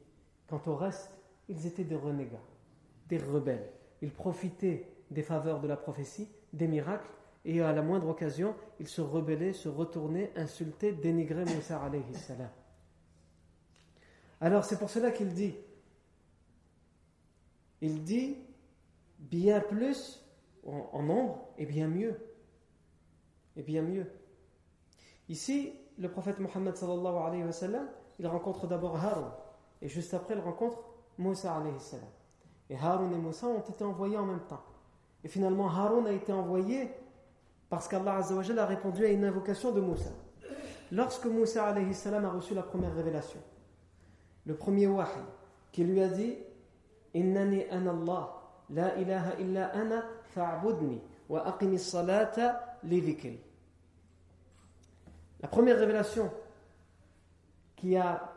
Quant 0.47 0.61
au 0.67 0.75
reste, 0.75 1.17
ils 1.47 1.65
étaient 1.65 1.85
des 1.85 1.95
renégats, 1.95 2.43
des 3.07 3.17
rebelles. 3.17 3.69
Ils 4.01 4.11
profitaient 4.11 4.85
des 5.11 5.23
faveurs 5.23 5.61
de 5.61 5.67
la 5.67 5.77
prophétie, 5.77 6.27
des 6.51 6.67
miracles, 6.67 7.09
et 7.45 7.61
à 7.61 7.73
la 7.73 7.81
moindre 7.81 8.09
occasion, 8.09 8.55
il 8.79 8.87
se 8.87 9.01
rebellait, 9.01 9.53
se 9.53 9.69
retournait, 9.69 10.31
insultait, 10.35 10.93
dénigrait 10.93 11.45
Moussa 11.45 11.81
alayhi 11.81 12.13
salam. 12.13 12.49
Alors 14.39 14.65
c'est 14.65 14.77
pour 14.77 14.89
cela 14.89 15.11
qu'il 15.11 15.33
dit, 15.33 15.55
il 17.81 18.03
dit 18.03 18.37
bien 19.19 19.61
plus 19.61 20.22
en, 20.65 21.03
nombre 21.03 21.47
et 21.57 21.65
bien 21.65 21.87
mieux. 21.87 22.15
Et 23.55 23.63
bien 23.63 23.81
mieux. 23.81 24.07
Ici, 25.29 25.73
le 25.97 26.09
prophète 26.09 26.39
Mohammed 26.39 26.75
sallallahu 26.75 27.15
alayhi 27.15 27.43
wa 27.43 27.51
sallam, 27.51 27.87
il 28.19 28.27
rencontre 28.27 28.67
d'abord 28.67 28.95
Harun 28.95 29.33
et 29.81 29.87
juste 29.87 30.13
après 30.13 30.35
il 30.35 30.39
rencontre 30.39 30.83
Moussa 31.17 31.55
alayhi. 31.55 31.75
Et 32.69 32.75
Harun 32.75 33.11
et 33.11 33.17
Moussa 33.17 33.47
ont 33.47 33.61
été 33.61 33.83
envoyés 33.83 34.17
en 34.17 34.25
même 34.25 34.45
temps. 34.47 34.63
Et 35.23 35.27
finalement, 35.27 35.67
Harun 35.67 36.05
a 36.05 36.11
été 36.11 36.33
envoyé 36.33 36.89
parce 37.69 37.87
qu'Allah 37.87 38.19
a 38.19 38.65
répondu 38.65 39.05
à 39.05 39.09
une 39.09 39.25
invocation 39.25 39.71
de 39.71 39.81
Moussa. 39.81 40.11
Lorsque 40.91 41.25
Moussa 41.25 41.67
a 41.67 42.29
reçu 42.29 42.53
la 42.53 42.63
première 42.63 42.93
révélation, 42.93 43.39
le 44.45 44.55
premier 44.55 44.87
wahi, 44.87 45.07
qui 45.71 45.83
lui 45.83 46.01
a 46.01 46.07
dit 46.07 46.37
Innani 47.13 47.63
Allah, 47.63 48.42
la 48.73 48.97
ilaha 48.97 49.39
illa 49.39 49.71
ana 49.73 50.03
fa'budni 50.33 50.99
wa 51.29 51.57
salata 51.77 52.77
li 52.83 53.17
La 55.41 55.47
première 55.47 55.77
révélation 55.77 56.31
qui 57.75 57.95
a 57.95 58.33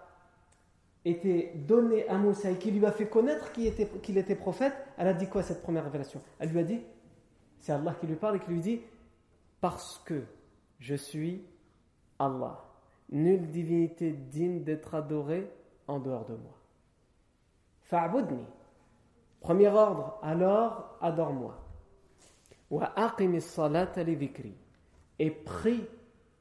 été 1.05 1.53
donnée 1.55 2.09
à 2.09 2.19
Moussa 2.19 2.51
et 2.51 2.59
qui 2.59 2.71
lui 2.71 2.85
a 2.85 2.91
fait 2.91 3.09
connaître 3.09 3.53
qu'il 3.53 3.67
était, 3.67 3.87
qu'il 4.03 4.19
était 4.19 4.35
prophète, 4.35 4.75
elle 4.99 5.07
a 5.07 5.15
dit 5.15 5.29
quoi 5.29 5.43
cette 5.43 5.63
première 5.63 5.85
révélation? 5.85 6.21
Elle 6.39 6.51
lui 6.51 6.59
a 6.59 6.65
dit, 6.65 6.81
c'est 7.61 7.73
Allah 7.73 7.95
qui 8.01 8.07
lui 8.07 8.17
parle 8.17 8.37
et 8.37 8.41
qui 8.41 8.51
lui 8.51 8.61
dit 8.61 8.81
parce 9.61 9.99
que 10.05 10.25
je 10.81 10.95
suis 10.95 11.45
Allah. 12.19 12.63
Nulle 13.11 13.49
divinité 13.51 14.11
digne 14.13 14.65
d'être 14.65 14.95
adorée 14.95 15.49
en 15.87 16.01
dehors 16.01 16.25
de 16.27 16.35
moi. 16.35 16.59
Fa'budni. 17.83 18.45
Premier 19.41 19.69
ordre, 19.69 20.19
alors 20.23 20.97
adore-moi. 21.01 21.57
Et 25.19 25.31
prie 25.31 25.87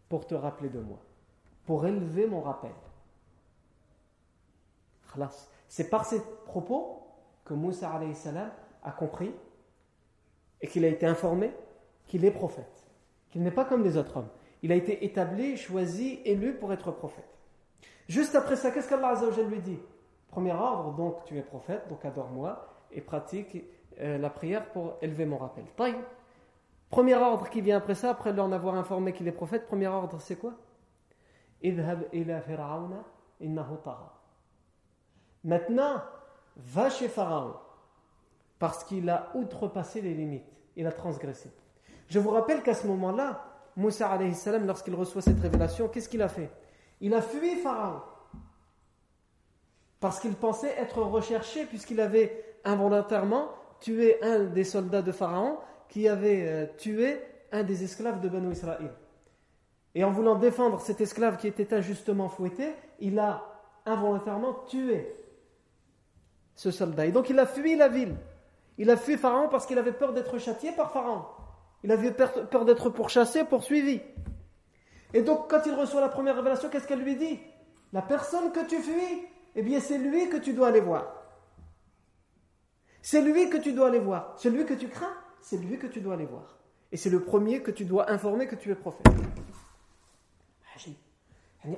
pour 0.10 0.26
te 0.26 0.36
rappeler 0.36 0.70
de 0.70 0.80
moi, 0.80 1.00
pour 1.66 1.86
élever 1.86 2.26
mon 2.28 2.42
rappel. 2.42 2.72
C'est 5.68 5.90
par 5.90 6.06
ces 6.06 6.22
propos 6.46 7.04
que 7.46 7.54
Moussa 7.54 7.92
a 8.84 8.92
compris 8.92 9.34
et 10.62 10.68
qu'il 10.68 10.84
a 10.84 10.88
été 10.88 11.06
informé 11.06 11.54
qu'il 12.08 12.26
est 12.26 12.32
prophète. 12.32 12.88
Il 13.34 13.44
n'est 13.44 13.52
pas 13.52 13.66
comme 13.66 13.84
les 13.84 13.98
autres 13.98 14.18
hommes. 14.18 14.30
Il 14.62 14.72
a 14.72 14.76
été 14.76 15.06
établi, 15.06 15.58
choisi, 15.58 16.22
élu 16.26 16.56
pour 16.56 16.74
être 16.74 16.92
prophète. 16.92 17.28
Juste 18.08 18.36
après 18.36 18.56
ça, 18.56 18.72
qu'est-ce 18.72 18.90
qu'Allah 18.90 19.20
lui 19.48 19.60
dit? 19.60 19.80
Premier 20.30 20.54
ordre, 20.54 20.94
donc 20.94 21.24
tu 21.26 21.38
es 21.38 21.42
prophète, 21.42 21.88
donc 21.88 22.04
adore-moi 22.04 22.75
et 22.96 23.02
pratique 23.02 23.64
euh, 24.00 24.18
la 24.18 24.30
prière 24.30 24.72
pour 24.72 24.98
élever 25.02 25.26
mon 25.26 25.38
rappel. 25.38 25.66
Premier 26.90 27.16
ordre 27.16 27.50
qui 27.50 27.62
vient 27.62 27.78
après 27.78 27.96
ça, 27.96 28.10
après 28.12 28.34
l'en 28.34 28.52
avoir 28.52 28.76
informé 28.76 29.14
qu'il 29.14 29.28
est 29.28 29.32
prophète, 29.32 29.68
premier 29.68 29.88
ordre 29.88 30.20
c'est 30.20 30.38
quoi? 30.38 30.54
Maintenant, 35.44 36.02
va 36.58 36.90
chez 36.90 37.08
Pharaon 37.08 37.56
parce 38.60 38.84
qu'il 38.84 39.10
a 39.10 39.32
outrepassé 39.36 40.02
les 40.02 40.14
limites, 40.14 40.46
il 40.76 40.88
a 40.88 40.92
transgressé. 40.92 41.52
Je 42.08 42.20
vous 42.20 42.30
rappelle 42.30 42.64
qu'à 42.64 42.74
ce 42.74 42.88
moment-là, 42.88 43.44
Moussa 43.76 44.18
lorsqu'il 44.66 44.96
reçoit 44.96 45.22
cette 45.22 45.40
révélation, 45.40 45.88
qu'est-ce 45.88 46.08
qu'il 46.08 46.22
a 46.22 46.30
fait? 46.30 46.50
Il 47.02 47.14
a 47.14 47.22
fui 47.22 47.56
Pharaon 47.58 48.02
parce 50.00 50.20
qu'il 50.20 50.36
pensait 50.36 50.76
être 50.78 51.02
recherché 51.02 51.66
puisqu'il 51.66 52.00
avait 52.00 52.45
involontairement 52.66 53.50
tué 53.80 54.22
un 54.24 54.46
des 54.46 54.64
soldats 54.64 55.02
de 55.02 55.12
Pharaon 55.12 55.58
qui 55.90 56.08
avait 56.08 56.48
euh, 56.48 56.66
tué 56.78 57.22
un 57.52 57.64
des 57.64 57.84
esclaves 57.84 58.20
de 58.20 58.30
Banu 58.30 58.52
Israël. 58.52 58.92
Et 59.94 60.04
en 60.04 60.12
voulant 60.12 60.36
défendre 60.36 60.82
cet 60.82 61.00
esclave 61.00 61.38
qui 61.38 61.48
était 61.48 61.74
injustement 61.74 62.28
fouetté, 62.28 62.74
il 63.00 63.18
a 63.20 63.44
involontairement 63.86 64.54
tué 64.68 65.16
ce 66.56 66.72
soldat. 66.72 67.06
Et 67.06 67.12
donc 67.12 67.30
il 67.30 67.40
a 67.40 67.46
fui 67.46 67.76
la 67.76 67.88
ville. 67.88 68.16
Il 68.78 68.90
a 68.90 68.98
fui 68.98 69.18
Pharaon 69.18 69.48
parce 69.48 69.66
qu'il 69.66 69.78
avait 69.78 69.94
peur 69.94 70.12
d'être 70.12 70.38
châtié 70.38 70.72
par 70.74 70.92
Pharaon. 70.92 71.24
Il 71.84 71.92
avait 71.92 72.12
peur 72.12 72.66
d'être 72.66 72.90
pourchassé, 72.90 73.46
poursuivi. 73.46 74.02
Et 75.14 75.22
donc 75.22 75.50
quand 75.50 75.62
il 75.66 75.74
reçoit 75.74 76.02
la 76.02 76.10
première 76.10 76.36
révélation, 76.36 76.70
qu'est-ce 76.70 76.88
qu'elle 76.88 77.04
lui 77.04 77.16
dit? 77.16 77.40
La 77.94 78.02
personne 78.02 78.52
que 78.52 78.66
tu 78.68 78.80
fuis, 78.80 79.28
eh 79.56 79.62
bien 79.62 79.80
c'est 79.80 79.98
lui 79.98 80.28
que 80.30 80.38
tu 80.38 80.54
dois 80.54 80.70
aller 80.70 80.82
voir. 80.82 81.25
C'est 83.06 83.22
lui 83.22 83.52
que 83.52 83.58
tu 83.58 83.72
dois 83.72 83.90
aller 83.90 84.00
voir. 84.00 84.34
Celui 84.40 84.66
que 84.66 84.74
tu 84.74 84.90
crains, 84.90 85.16
c'est 85.40 85.58
lui 85.58 85.78
que 85.78 85.86
tu 85.86 86.02
dois 86.02 86.16
aller 86.16 86.26
voir. 86.26 86.58
Et 86.92 86.98
c'est 86.98 87.12
le 87.12 87.20
premier 87.20 87.62
que 87.62 87.70
tu 87.70 87.86
dois 87.86 88.10
informer 88.10 88.48
que 88.48 88.56
tu 88.56 88.72
es 88.72 88.76
prophète. 88.76 89.06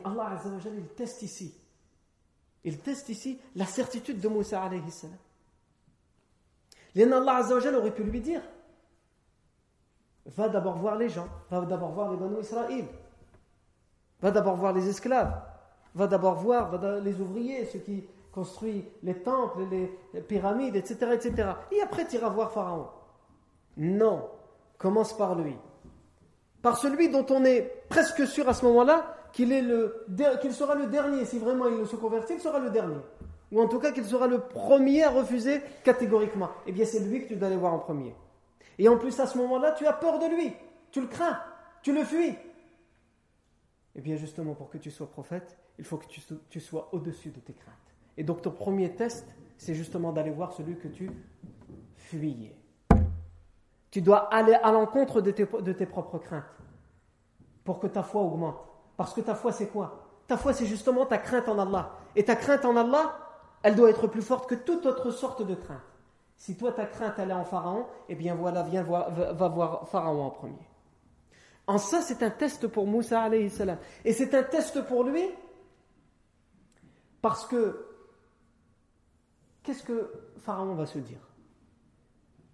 Allah 0.06 0.42
il 0.74 0.88
teste 0.96 1.24
ici. 1.24 1.54
Il 2.64 2.80
teste 2.80 3.10
ici 3.10 3.42
la 3.58 3.66
certitude 3.66 4.22
de 4.22 4.28
Moussa 4.30 4.64
alayhi 4.64 4.90
salam. 4.90 5.18
Allah 6.96 7.78
aurait 7.78 7.94
pu 7.94 8.04
lui 8.04 8.22
dire 8.22 8.42
Va 10.28 10.48
d'abord 10.48 10.78
voir 10.78 10.96
les 10.96 11.10
gens, 11.10 11.28
va 11.50 11.60
d'abord 11.66 11.92
voir 11.92 12.12
les 12.12 12.18
Banu 12.18 12.40
Israël, 12.40 12.86
va 14.22 14.32
d'abord 14.32 14.56
voir 14.56 14.72
les 14.72 14.88
esclaves, 14.88 15.42
va 15.94 16.08
d'abord 16.08 16.36
voir 16.36 17.02
les 17.02 17.20
ouvriers, 17.20 17.66
ceux 17.66 17.80
qui 17.80 18.06
construisent 18.38 18.84
les 19.02 19.16
temples, 19.16 19.66
les 19.72 20.22
pyramides, 20.22 20.76
etc. 20.76 21.12
etc. 21.14 21.50
Et 21.72 21.82
après 21.82 22.06
tu 22.06 22.18
iras 22.18 22.30
voir 22.30 22.52
Pharaon. 22.52 22.86
Non, 23.78 24.30
commence 24.78 25.18
par 25.18 25.34
lui. 25.34 25.56
Par 26.62 26.78
celui 26.78 27.10
dont 27.10 27.26
on 27.32 27.44
est 27.46 27.64
presque 27.90 28.28
sûr 28.28 28.48
à 28.48 28.54
ce 28.54 28.64
moment-là 28.66 29.16
qu'il 29.34 29.50
sera 30.54 30.76
le 30.76 30.86
dernier. 30.86 31.26
Si 31.26 31.40
vraiment 31.40 31.68
il 31.68 31.88
se 31.88 31.96
convertit, 31.96 32.34
il 32.36 32.40
sera 32.40 32.60
le 32.60 32.70
dernier. 32.70 33.02
Ou 33.52 33.60
en 33.60 33.68
tout 33.68 33.80
cas 33.80 33.92
qu'il 33.92 34.06
sera 34.06 34.28
le 34.28 34.40
premier 34.40 35.04
à 35.04 35.10
refuser 35.10 35.64
catégoriquement. 35.84 36.50
Eh 36.68 36.72
bien 36.72 36.86
c'est 36.86 37.00
lui 37.00 37.24
que 37.24 37.30
tu 37.30 37.38
dois 37.38 37.48
aller 37.48 37.58
voir 37.58 37.74
en 37.74 37.80
premier. 37.80 38.14
Et 38.78 38.88
en 38.88 39.00
plus 39.00 39.20
à 39.20 39.26
ce 39.26 39.36
moment-là, 39.40 39.72
tu 39.72 39.88
as 39.88 39.94
peur 39.94 40.20
de 40.20 40.28
lui. 40.28 40.54
Tu 40.92 41.02
le 41.02 41.08
crains. 41.08 41.40
Tu 41.82 41.92
le 41.92 42.04
fuis. 42.04 42.36
Eh 43.96 44.02
bien 44.02 44.16
justement 44.16 44.54
pour 44.54 44.70
que 44.70 44.78
tu 44.78 44.92
sois 44.92 45.08
prophète, 45.08 45.58
il 45.80 45.86
faut 45.86 45.98
que 45.98 46.06
tu 46.50 46.60
sois 46.60 46.90
au-dessus 46.92 47.32
de 47.32 47.40
tes 47.40 47.54
craintes. 47.54 47.74
Et 48.18 48.24
donc 48.24 48.42
ton 48.42 48.52
premier 48.52 48.96
test, 48.96 49.28
c'est 49.58 49.74
justement 49.74 50.12
d'aller 50.12 50.32
voir 50.32 50.54
celui 50.54 50.78
que 50.78 50.88
tu 50.88 51.10
fuyais. 51.96 52.56
Tu 53.92 54.02
dois 54.02 54.34
aller 54.34 54.54
à 54.54 54.72
l'encontre 54.72 55.22
de 55.22 55.32
tes, 55.32 55.46
de 55.46 55.74
tes 55.74 55.86
propres 55.86 56.20
craintes 56.20 56.44
pour 57.64 57.80
que 57.80 57.88
ta 57.88 58.04
foi 58.04 58.22
augmente. 58.22 58.58
Parce 58.96 59.14
que 59.14 59.22
ta 59.22 59.36
foi, 59.36 59.52
c'est 59.52 59.68
quoi? 59.68 60.04
Ta 60.28 60.38
foi, 60.38 60.54
c'est 60.54 60.66
justement 60.66 61.06
ta 61.06 61.18
crainte 61.18 61.48
en 61.48 61.60
Allah. 61.60 61.92
Et 62.16 62.26
ta 62.26 62.36
crainte 62.36 62.66
en 62.66 62.76
Allah, 62.76 63.18
elle 63.64 63.76
doit 63.76 63.90
être 63.90 64.08
plus 64.08 64.22
forte 64.22 64.50
que 64.50 64.56
toute 64.56 64.86
autre 64.86 65.12
sorte 65.12 65.46
de 65.46 65.56
crainte. 65.56 65.82
Si 66.36 66.56
toi, 66.56 66.72
ta 66.72 66.86
crainte, 66.86 67.16
elle 67.18 67.32
est 67.32 67.34
en 67.34 67.46
Pharaon, 67.46 67.86
eh 68.10 68.16
bien 68.16 68.36
voilà, 68.36 68.64
viens 68.64 68.84
voir, 68.84 69.12
va 69.12 69.48
voir 69.48 69.88
Pharaon 69.88 70.24
en 70.24 70.30
premier. 70.30 70.68
En 71.66 71.78
ça, 71.78 72.02
c'est 72.02 72.24
un 72.24 72.30
test 72.30 72.68
pour 72.68 72.88
Moussa 72.88 73.22
alayhi 73.22 73.50
salam. 73.50 73.78
Et 74.06 74.14
c'est 74.14 74.34
un 74.34 74.44
test 74.44 74.82
pour 74.86 75.04
lui 75.04 75.24
parce 77.22 77.46
que 77.46 77.87
qu'est-ce 79.68 79.84
que 79.84 80.10
Pharaon 80.38 80.76
va 80.76 80.86
se 80.86 80.98
dire? 80.98 81.20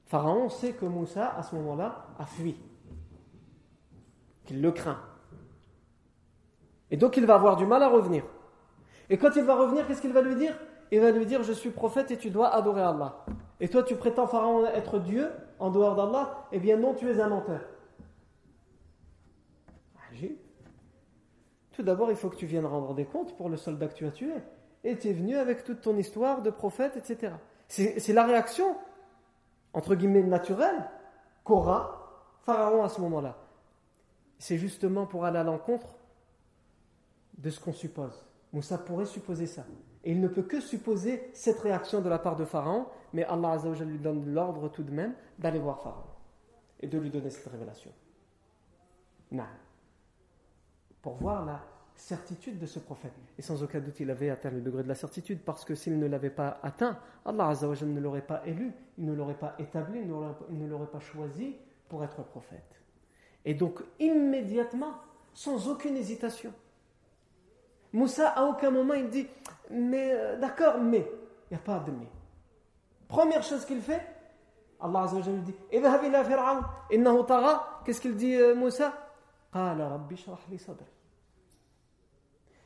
Pharaon 0.07 0.49
sait 0.49 0.73
que 0.73 0.85
Moussa, 0.85 1.29
à 1.37 1.43
ce 1.43 1.53
moment-là, 1.55 2.07
a 2.17 2.25
fui, 2.25 2.55
qu'il 4.45 4.63
le 4.63 4.71
craint. 4.71 4.99
Et 6.89 6.97
donc 6.97 7.15
il 7.15 7.27
va 7.27 7.35
avoir 7.35 7.55
du 7.55 7.67
mal 7.67 7.83
à 7.83 7.87
revenir. 7.87 8.23
Et 9.11 9.19
quand 9.19 9.35
il 9.35 9.43
va 9.43 9.55
revenir, 9.55 9.85
qu'est-ce 9.85 10.01
qu'il 10.01 10.11
va 10.11 10.23
lui 10.23 10.35
dire? 10.35 10.57
Il 10.91 11.01
va 11.01 11.11
lui 11.11 11.27
dire 11.27 11.43
Je 11.43 11.53
suis 11.53 11.69
prophète 11.69 12.09
et 12.09 12.17
tu 12.17 12.31
dois 12.31 12.47
adorer 12.47 12.81
Allah. 12.81 13.25
Et 13.59 13.69
toi, 13.69 13.83
tu 13.83 13.95
prétends, 13.95 14.25
Pharaon, 14.25 14.65
être 14.65 14.97
Dieu 14.97 15.29
en 15.59 15.69
dehors 15.69 15.95
d'Allah? 15.95 16.47
Eh 16.51 16.59
bien, 16.59 16.77
non, 16.77 16.95
tu 16.95 17.07
es 17.09 17.21
un 17.21 17.29
menteur. 17.29 17.61
Tout 21.73 21.83
d'abord, 21.83 22.11
il 22.11 22.17
faut 22.17 22.29
que 22.29 22.35
tu 22.35 22.45
viennes 22.45 22.65
rendre 22.65 22.93
des 22.93 23.05
comptes 23.05 23.35
pour 23.35 23.49
le 23.49 23.57
soldat 23.57 23.87
que 23.87 23.95
tu 23.95 24.05
as 24.05 24.11
tué. 24.11 24.33
Et 24.83 24.97
tu 24.97 25.09
es 25.09 25.13
venu 25.13 25.37
avec 25.37 25.63
toute 25.63 25.81
ton 25.81 25.97
histoire 25.97 26.41
de 26.41 26.49
prophète, 26.49 26.97
etc. 26.97 27.33
C'est 27.67 28.13
la 28.13 28.25
réaction, 28.25 28.75
entre 29.73 29.95
guillemets, 29.95 30.23
naturelle 30.23 30.89
qu'aura 31.43 32.03
Pharaon 32.41 32.83
à 32.83 32.89
ce 32.89 33.01
moment-là. 33.01 33.37
C'est 34.39 34.57
justement 34.57 35.05
pour 35.05 35.25
aller 35.25 35.39
à 35.39 35.43
l'encontre 35.43 35.87
de 37.37 37.49
ce 37.49 37.59
qu'on 37.59 37.73
suppose. 37.73 38.25
Moussa 38.51 38.77
pourrait 38.77 39.05
supposer 39.05 39.47
ça. 39.47 39.63
Et 40.03 40.11
il 40.11 40.19
ne 40.19 40.27
peut 40.27 40.43
que 40.43 40.59
supposer 40.59 41.29
cette 41.33 41.59
réaction 41.59 42.01
de 42.01 42.09
la 42.09 42.19
part 42.19 42.35
de 42.35 42.45
Pharaon, 42.45 42.85
mais 43.13 43.23
Allah 43.23 43.57
lui 43.85 43.99
donne 43.99 44.33
l'ordre 44.33 44.67
tout 44.67 44.83
de 44.83 44.91
même 44.91 45.13
d'aller 45.39 45.59
voir 45.59 45.81
Pharaon 45.81 46.03
et 46.81 46.87
de 46.87 46.97
lui 46.97 47.09
donner 47.09 47.29
cette 47.29 47.47
révélation. 47.47 47.91
Non. 49.31 49.45
Pour 51.01 51.15
voir 51.15 51.45
la 51.45 51.61
certitude 51.95 52.59
de 52.59 52.65
ce 52.65 52.79
prophète. 52.79 53.13
Et 53.37 53.41
sans 53.41 53.63
aucun 53.63 53.79
doute, 53.79 53.99
il 53.99 54.09
avait 54.09 54.29
atteint 54.29 54.49
le 54.49 54.61
degré 54.61 54.83
de 54.83 54.87
la 54.87 54.95
certitude, 54.95 55.39
parce 55.45 55.63
que 55.63 55.75
s'il 55.75 55.97
ne 55.99 56.07
l'avait 56.07 56.29
pas 56.29 56.59
atteint, 56.63 56.97
Allah 57.25 57.53
ne 57.53 57.99
l'aurait 57.99 58.21
pas 58.21 58.41
élu, 58.45 58.71
il 58.97 59.05
ne 59.05 59.13
l'aurait 59.13 59.37
pas 59.37 59.55
établi, 59.59 59.99
il 59.99 60.07
ne 60.59 60.67
l'aurait 60.67 60.87
pas 60.87 60.99
choisi 60.99 61.55
pour 61.87 62.03
être 62.03 62.23
prophète. 62.23 62.81
Et 63.45 63.53
donc, 63.53 63.79
immédiatement, 63.99 64.93
sans 65.33 65.67
aucune 65.69 65.97
hésitation, 65.97 66.53
Moussa, 67.91 68.29
à 68.29 68.43
aucun 68.45 68.71
moment, 68.71 68.95
il 68.95 69.09
dit 69.09 69.27
Mais 69.69 70.13
euh, 70.13 70.39
d'accord, 70.39 70.79
mais. 70.79 71.07
Il 71.51 71.53
n'y 71.53 71.57
a 71.57 71.63
pas 71.63 71.79
de 71.79 71.91
mais. 71.91 72.07
Première 73.07 73.43
chose 73.43 73.65
qu'il 73.65 73.81
fait, 73.81 74.01
Allah 74.81 75.03
Azza 75.03 75.17
lui 75.17 75.41
dit 75.41 75.53
Qu'est-ce 77.85 78.01
qu'il 78.01 78.15
dit 78.15 78.35
euh, 78.35 78.55
Moussa? 78.55 78.93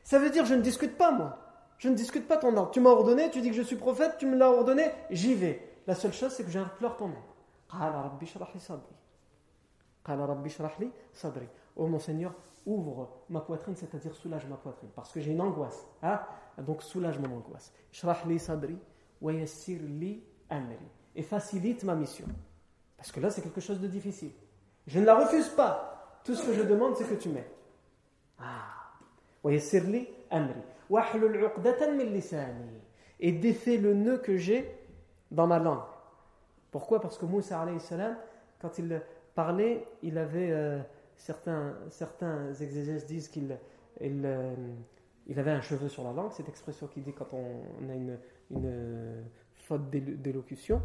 Ça 0.08 0.20
veut 0.20 0.30
dire 0.30 0.46
Je 0.46 0.54
ne 0.54 0.62
discute 0.62 0.98
pas, 0.98 1.12
moi. 1.12 1.38
Je 1.80 1.90
ne 1.90 1.94
discute 1.94 2.30
pas 2.30 2.38
ton 2.38 2.56
ordre. 2.56 2.72
Tu 2.72 2.80
m'as 2.80 2.92
ordonné, 2.92 3.30
tu 3.30 3.42
dis 3.42 3.50
que 3.50 3.56
je 3.56 3.62
suis 3.62 3.76
prophète, 3.76 4.16
tu 4.18 4.26
me 4.26 4.38
l'as 4.38 4.50
ordonné, 4.50 4.90
j'y 5.10 5.34
vais. 5.34 5.62
La 5.86 5.96
seule 5.96 6.14
chose, 6.14 6.32
c'est 6.32 6.46
que 6.46 6.50
j'implore 6.50 6.96
ton 6.96 7.10
nom. 7.10 7.22
Oh 11.76 11.88
mon 11.88 12.00
Seigneur, 12.00 12.34
ouvre 12.66 13.10
ma 13.30 13.42
poitrine, 13.42 13.76
c'est-à-dire 13.76 14.16
soulage 14.16 14.46
ma 14.48 14.56
poitrine, 14.56 14.90
parce 14.96 15.12
que 15.12 15.20
j'ai 15.20 15.32
une 15.32 15.42
angoisse. 15.42 15.86
Hein? 16.02 16.22
Donc 16.60 16.84
soulage 16.84 17.20
mon 17.20 17.36
angoisse. 17.36 17.74
sadri 17.92 18.80
Et 21.16 21.22
facilite 21.22 21.84
ma 21.84 21.96
mission. 21.96 22.28
Parce 22.96 23.12
que 23.12 23.20
là, 23.20 23.30
c'est 23.30 23.42
quelque 23.42 23.60
chose 23.60 23.82
de 23.82 23.88
difficile. 23.88 24.32
Je 24.88 25.00
ne 25.00 25.06
la 25.06 25.16
refuse 25.16 25.50
pas. 25.50 26.22
Tout 26.24 26.34
ce 26.34 26.46
que 26.46 26.54
je 26.54 26.62
demande, 26.62 26.96
c'est 26.96 27.04
que 27.04 27.16
tu 27.16 27.28
m'aides. 27.28 27.52
Ah. 28.40 28.77
Et 33.20 33.32
défais 33.32 33.78
le 33.78 33.94
nœud 33.94 34.18
que 34.20 34.38
j'ai 34.38 34.70
dans 35.32 35.48
ma 35.48 35.60
langue. 35.60 35.84
Pourquoi? 36.72 37.02
Parce 37.02 37.18
que 37.18 37.26
Moussa, 37.26 37.66
quand 38.60 38.78
il 38.78 39.02
parlait, 39.36 39.86
il 40.04 40.18
avait. 40.18 40.52
Euh, 40.52 40.80
certains, 41.18 41.76
certains 41.90 42.54
exégèses 42.54 43.06
disent 43.06 43.28
qu'il 43.28 43.58
il, 44.02 44.22
euh, 44.26 44.54
il, 45.26 45.40
avait 45.40 45.52
un 45.52 45.62
cheveu 45.62 45.90
sur 45.90 46.04
la 46.04 46.14
langue, 46.14 46.32
cette 46.32 46.48
expression 46.48 46.88
qui 46.88 47.02
dit 47.02 47.14
quand 47.14 47.34
on, 47.34 47.90
a 47.90 47.96
une, 47.96 48.18
une 48.52 49.24
faute 49.56 49.90
d'élocution. 49.90 50.82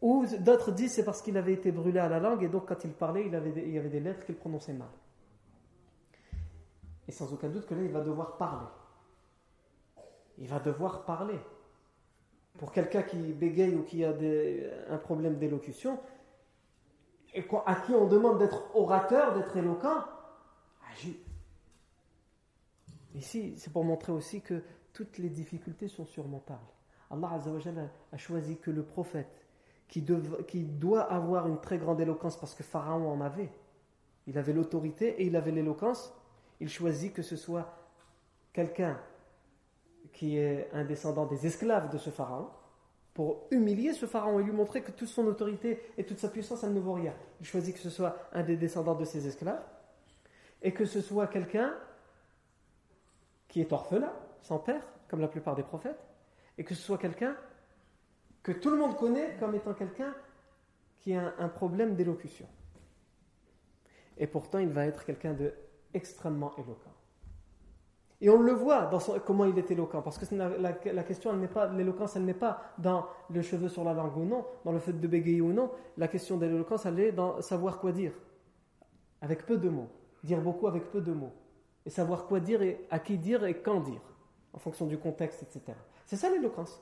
Ou 0.00 0.26
d'autres 0.40 0.70
disent 0.70 0.92
c'est 0.92 1.04
parce 1.04 1.22
qu'il 1.22 1.36
avait 1.36 1.54
été 1.54 1.72
brûlé 1.72 1.98
à 1.98 2.08
la 2.08 2.20
langue 2.20 2.42
et 2.42 2.48
donc 2.48 2.66
quand 2.66 2.84
il 2.84 2.92
parlait, 2.92 3.26
il, 3.26 3.34
avait 3.34 3.52
il 3.56 3.70
y 3.70 3.78
avait 3.78 3.88
des 3.88 4.00
lettres 4.00 4.24
qu'il 4.24 4.36
prononçait 4.36 4.72
mal. 4.72 4.88
Et 7.08 7.12
sans 7.12 7.32
aucun 7.32 7.48
doute 7.48 7.66
que 7.66 7.74
là, 7.74 7.82
il 7.82 7.92
va 7.92 8.00
devoir 8.00 8.36
parler. 8.36 8.66
il 10.38 10.48
va 10.48 10.58
devoir 10.58 11.04
parler. 11.04 11.38
Pour 12.58 12.72
quelqu'un 12.72 13.02
qui 13.02 13.32
bégaye 13.32 13.74
ou 13.74 13.82
qui 13.82 14.04
a 14.04 14.14
un 14.90 14.98
problème 14.98 15.38
d'élocution, 15.38 15.98
et 17.34 17.44
à 17.66 17.74
qui 17.76 17.92
on 17.92 18.06
demande 18.06 18.38
d'être 18.38 18.74
orateur, 18.76 19.34
d'être 19.34 19.56
éloquent, 19.56 20.04
agit. 20.92 21.18
Ici, 23.14 23.54
c'est 23.58 23.72
pour 23.72 23.84
montrer 23.84 24.12
aussi 24.12 24.40
que 24.40 24.62
toutes 24.92 25.18
les 25.18 25.28
difficultés 25.28 25.88
sont 25.88 26.06
surmontables. 26.06 26.60
Allah 27.10 27.40
a 28.12 28.16
choisi 28.16 28.58
que 28.58 28.70
le 28.70 28.82
prophète, 28.82 29.46
qui 29.88 30.02
doit 30.02 31.02
avoir 31.02 31.46
une 31.48 31.60
très 31.60 31.78
grande 31.78 32.00
éloquence 32.00 32.38
parce 32.38 32.54
que 32.54 32.62
Pharaon 32.62 33.08
en 33.08 33.20
avait, 33.20 33.50
il 34.26 34.38
avait 34.38 34.52
l'autorité 34.52 35.20
et 35.20 35.26
il 35.26 35.36
avait 35.36 35.50
l'éloquence, 35.50 36.14
il 36.64 36.70
choisit 36.70 37.12
que 37.12 37.20
ce 37.20 37.36
soit 37.36 37.76
quelqu'un 38.54 38.98
qui 40.14 40.38
est 40.38 40.70
un 40.72 40.82
descendant 40.82 41.26
des 41.26 41.46
esclaves 41.46 41.92
de 41.92 41.98
ce 41.98 42.08
pharaon, 42.08 42.48
pour 43.12 43.46
humilier 43.50 43.92
ce 43.92 44.06
pharaon 44.06 44.40
et 44.40 44.42
lui 44.42 44.50
montrer 44.50 44.82
que 44.82 44.90
toute 44.90 45.08
son 45.08 45.26
autorité 45.26 45.78
et 45.98 46.04
toute 46.04 46.18
sa 46.18 46.30
puissance, 46.30 46.64
elle 46.64 46.72
ne 46.72 46.80
vaut 46.80 46.94
rien. 46.94 47.12
Il 47.40 47.46
choisit 47.46 47.74
que 47.74 47.80
ce 47.82 47.90
soit 47.90 48.16
un 48.32 48.42
des 48.42 48.56
descendants 48.56 48.94
de 48.94 49.04
ses 49.04 49.28
esclaves 49.28 49.62
et 50.62 50.72
que 50.72 50.86
ce 50.86 51.02
soit 51.02 51.26
quelqu'un 51.26 51.74
qui 53.48 53.60
est 53.60 53.70
orphelin, 53.70 54.14
sans 54.40 54.58
père, 54.58 54.86
comme 55.08 55.20
la 55.20 55.28
plupart 55.28 55.56
des 55.56 55.62
prophètes, 55.62 56.02
et 56.56 56.64
que 56.64 56.74
ce 56.74 56.80
soit 56.80 56.96
quelqu'un 56.96 57.36
que 58.42 58.52
tout 58.52 58.70
le 58.70 58.78
monde 58.78 58.96
connaît 58.96 59.36
comme 59.38 59.54
étant 59.54 59.74
quelqu'un 59.74 60.14
qui 60.96 61.14
a 61.14 61.34
un 61.38 61.48
problème 61.50 61.94
d'élocution. 61.94 62.46
Et 64.16 64.26
pourtant, 64.26 64.60
il 64.60 64.70
va 64.70 64.86
être 64.86 65.04
quelqu'un 65.04 65.34
de 65.34 65.52
extrêmement 65.94 66.52
éloquent. 66.56 66.90
Et 68.20 68.30
on 68.30 68.40
le 68.40 68.52
voit 68.52 68.86
dans 68.86 68.98
comment 69.26 69.44
il 69.44 69.58
est 69.58 69.70
éloquent, 69.70 70.00
parce 70.00 70.18
que 70.18 70.34
la, 70.34 71.02
question, 71.02 71.32
elle 71.32 71.76
l'éloquence, 71.76 72.16
elle 72.16 72.24
n'est 72.24 72.32
pas 72.32 72.62
dans 72.78 73.06
le 73.28 73.42
cheveu 73.42 73.68
sur 73.68 73.84
la 73.84 73.92
langue 73.92 74.16
ou 74.16 74.24
non, 74.24 74.46
dans 74.64 74.72
le 74.72 74.78
fait 74.78 74.92
de 74.92 75.06
bégayer 75.06 75.40
ou 75.40 75.52
non. 75.52 75.70
La 75.98 76.08
question 76.08 76.36
de 76.38 76.46
l'éloquence, 76.46 76.86
elle 76.86 77.00
est 77.00 77.12
dans 77.12 77.42
savoir 77.42 77.78
quoi 77.80 77.92
dire, 77.92 78.12
avec 79.20 79.44
peu 79.44 79.58
de 79.58 79.68
mots, 79.68 79.88
dire 80.22 80.40
beaucoup 80.40 80.66
avec 80.68 80.90
peu 80.90 81.00
de 81.00 81.12
mots, 81.12 81.32
et 81.84 81.90
savoir 81.90 82.26
quoi 82.26 82.40
dire 82.40 82.62
et 82.62 82.86
à 82.90 82.98
qui 82.98 83.18
dire 83.18 83.44
et 83.44 83.60
quand 83.60 83.80
dire, 83.80 84.00
en 84.52 84.58
fonction 84.58 84.86
du 84.86 84.96
contexte, 84.96 85.42
etc. 85.42 85.76
C'est 86.06 86.16
ça 86.16 86.30
l'éloquence. 86.30 86.80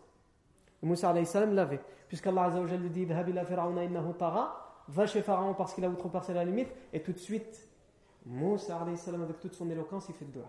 Moussa 0.83 1.11
alayhi 1.11 1.27
salam 1.27 1.55
l'avait, 1.55 1.81
puisqu'Allah 2.09 2.51
lui 2.77 2.90
dit 2.90 3.07
va 4.88 5.07
chez 5.07 5.22
Pharaon 5.22 5.55
parce 5.55 5.75
qu'il 5.75 5.85
a 5.85 5.88
outrepassé 5.88 6.35
la 6.35 6.44
limite, 6.44 6.68
et 6.92 7.03
tout 7.03 7.12
de 7.12 7.18
suite, 7.18 7.68
Moussa 8.25 8.81
avec 8.81 9.41
toute 9.41 9.55
son 9.55 9.69
éloquence, 9.71 10.07
il 10.09 10.15
fait 10.15 10.25
le 10.25 10.33
dua. 10.33 10.49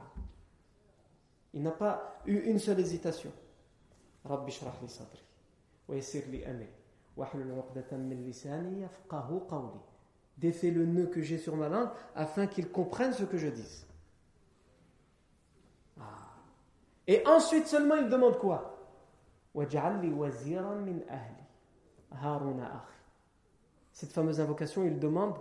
Il 1.54 1.64
n'a 1.64 1.72
pas 1.72 2.22
eu 2.26 2.38
une 2.40 2.60
seule 2.60 2.80
hésitation. 2.80 3.32
Rabbi 4.26 4.52
shrah 4.52 4.74
li 4.82 4.90
sadri, 4.90 5.22
wa 5.88 5.96
yassir 5.96 6.24
li 6.30 6.44
amri, 6.46 6.68
wa 7.16 7.28
uqdatan 7.34 7.98
min 7.98 8.24
lisani 8.24 8.82
yafqahu 8.82 9.42
qawli. 9.50 9.80
Défais 10.38 10.72
le 10.72 10.86
nœud 10.86 11.08
que 11.08 11.22
j'ai 11.22 11.38
sur 11.38 11.56
ma 11.56 11.70
langue 11.70 11.90
afin 12.16 12.48
qu'ils 12.48 12.72
comprennent 12.72 13.14
ce 13.14 13.24
que 13.24 13.38
je 13.38 13.48
dise. 13.48 13.86
Ah. 16.00 16.04
Et 17.06 17.26
ensuite 17.28 17.68
seulement 17.68 17.96
il 17.96 18.10
demande 18.10 18.38
quoi? 18.40 18.70
Cette 23.92 24.12
fameuse 24.12 24.40
invocation, 24.40 24.84
il 24.84 24.98
demande 24.98 25.36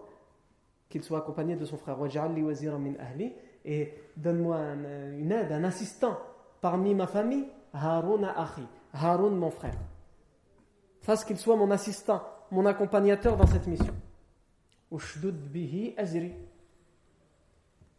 qu'il 0.91 1.03
soit 1.03 1.19
accompagné 1.19 1.55
de 1.55 1.65
son 1.65 1.77
frère. 1.77 1.99
وَجْعَلْ 1.99 2.33
لِي 2.33 2.43
وَزِيرًا 2.43 2.77
مِنْ 2.77 2.97
أَهْلِي 2.99 3.33
et 3.67 3.93
donne-moi 4.15 4.59
une 5.19 5.31
aide, 5.31 5.51
un 5.51 5.65
assistant 5.65 6.17
parmi 6.61 6.95
ma 6.95 7.05
famille, 7.05 7.45
Harun 7.73 8.23
Achi, 8.23 8.65
Harun 8.93 9.31
mon 9.31 9.51
frère. 9.51 9.77
Fasse 11.01 11.25
qu'il 11.25 11.37
soit 11.37 11.57
mon 11.57 11.69
assistant, 11.69 12.23
mon 12.49 12.65
accompagnateur 12.65 13.35
dans 13.35 13.45
cette 13.45 13.67
mission. 13.67 13.93
bihi 14.89 15.93
azri. 15.97 16.33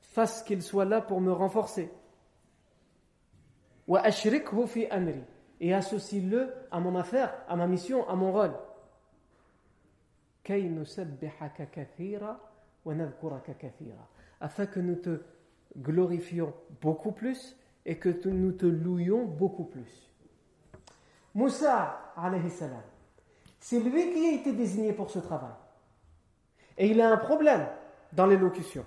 Fasse 0.00 0.42
qu'il 0.42 0.62
soit 0.62 0.86
là 0.86 1.02
pour 1.02 1.20
me 1.20 1.32
renforcer. 1.32 1.90
Wa 3.86 4.10
fi 4.10 4.86
amri. 4.90 5.22
Et 5.60 5.74
associe-le 5.74 6.54
à 6.70 6.80
mon 6.80 6.96
affaire, 6.96 7.34
à 7.46 7.56
ma 7.56 7.66
mission, 7.66 8.08
à 8.08 8.14
mon 8.14 8.32
rôle. 8.32 8.54
Afin 14.39 14.65
que 14.65 14.79
nous 14.79 14.95
te 14.95 15.21
glorifions 15.77 16.53
beaucoup 16.81 17.11
plus 17.11 17.57
et 17.85 17.97
que 17.97 18.09
nous 18.27 18.51
te 18.51 18.65
louions 18.65 19.25
beaucoup 19.25 19.65
plus. 19.65 20.09
Moussa, 21.33 22.13
c'est 23.59 23.79
lui 23.79 24.11
qui 24.11 24.27
a 24.27 24.31
été 24.33 24.51
désigné 24.51 24.93
pour 24.93 25.09
ce 25.09 25.19
travail. 25.19 25.53
Et 26.77 26.87
il 26.87 27.01
a 27.01 27.09
un 27.09 27.17
problème 27.17 27.65
dans 28.11 28.25
l'élocution. 28.25 28.85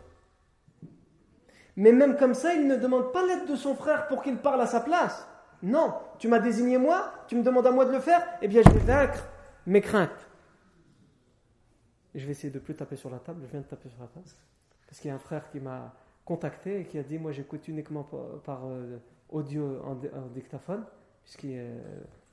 Mais 1.77 1.93
même 1.93 2.17
comme 2.17 2.35
ça, 2.35 2.55
il 2.55 2.67
ne 2.67 2.77
demande 2.77 3.13
pas 3.13 3.25
l'aide 3.25 3.47
de 3.47 3.57
son 3.57 3.75
frère 3.75 4.07
pour 4.09 4.23
qu'il 4.23 4.37
parle 4.39 4.61
à 4.61 4.67
sa 4.67 4.81
place. 4.81 5.27
Non, 5.63 5.95
tu 6.19 6.29
m'as 6.29 6.39
désigné 6.39 6.79
moi, 6.79 7.13
tu 7.29 7.37
me 7.37 7.43
demandes 7.43 7.67
à 7.67 7.71
moi 7.71 7.85
de 7.85 7.93
le 7.93 8.01
faire, 8.01 8.27
eh 8.41 8.49
bien 8.49 8.63
je 8.65 8.71
vais 8.71 8.81
vaincre 8.81 9.25
mes 9.67 9.81
craintes. 9.81 10.29
Je 12.21 12.27
vais 12.27 12.33
essayer 12.33 12.53
de 12.53 12.59
plus 12.59 12.75
taper 12.75 12.97
sur 12.97 13.11
la 13.11 13.19
table, 13.19 13.41
je 13.45 13.51
viens 13.51 13.61
de 13.61 13.67
taper 13.67 13.89
sur 13.89 14.01
la 14.01 14.09
table. 14.09 14.27
Parce 14.87 15.01
qu'il 15.01 15.09
y 15.09 15.13
a 15.13 15.15
un 15.15 15.21
frère 15.21 15.51
qui 15.51 15.61
m'a 15.61 15.95
contacté 16.25 16.81
et 16.81 16.85
qui 16.85 16.99
a 16.99 17.03
dit 17.03 17.19
Moi 17.19 17.33
j'écoute 17.33 17.67
uniquement 17.69 18.09
par, 18.45 18.67
euh, 18.67 18.99
audio 19.29 19.81
en, 19.83 19.97
dictaphone, 20.35 20.85
puisqu'il 21.23 21.57
n'est 21.57 21.81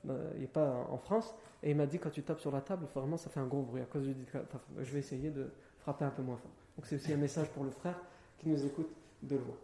euh, 0.08 0.46
pas 0.52 0.86
en 0.90 0.98
France. 0.98 1.34
Et 1.62 1.70
il 1.70 1.76
m'a 1.76 1.86
dit 1.86 1.98
Quand 1.98 2.10
tu 2.10 2.22
tapes 2.22 2.40
sur 2.40 2.52
la 2.52 2.60
table, 2.60 2.86
vraiment 2.94 3.16
ça 3.16 3.30
fait 3.30 3.40
un 3.40 3.46
gros 3.46 3.62
bruit 3.62 3.82
à 3.82 3.86
cause 3.86 4.04
du 4.04 4.14
dictaphone. 4.14 4.60
Je 4.78 4.92
vais 4.92 5.00
essayer 5.00 5.30
de 5.30 5.50
frapper 5.78 6.04
un 6.04 6.10
peu 6.10 6.22
moins 6.22 6.36
fort. 6.36 6.50
Donc 6.76 6.86
c'est 6.86 6.96
aussi 6.96 7.12
un 7.12 7.18
message 7.18 7.48
pour 7.50 7.64
le 7.64 7.70
frère 7.70 8.00
qui 8.38 8.48
nous 8.48 8.64
écoute 8.64 8.90
de 9.22 9.36
loin. 9.36 9.56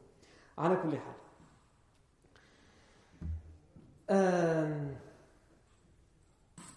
Euh, 4.10 4.88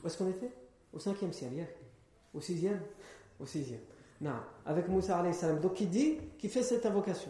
où 0.03 0.07
est-ce 0.07 0.17
qu'on 0.17 0.29
était? 0.29 0.51
Au 0.93 0.99
cinquième 0.99 1.33
ciel, 1.33 1.53
hier. 1.53 1.67
Au 2.33 2.39
sixième? 2.39 2.79
Au 3.43 3.45
sixième. 3.45 3.81
Non, 4.21 4.31
avec 4.65 4.87
Moussa 4.87 5.19
alayhi 5.19 5.33
salam. 5.33 5.59
Donc 5.59 5.73
qui 5.73 5.85
dit, 5.85 6.17
qui 6.39 6.47
fait 6.47 6.63
cette 6.63 6.85
invocation 6.85 7.29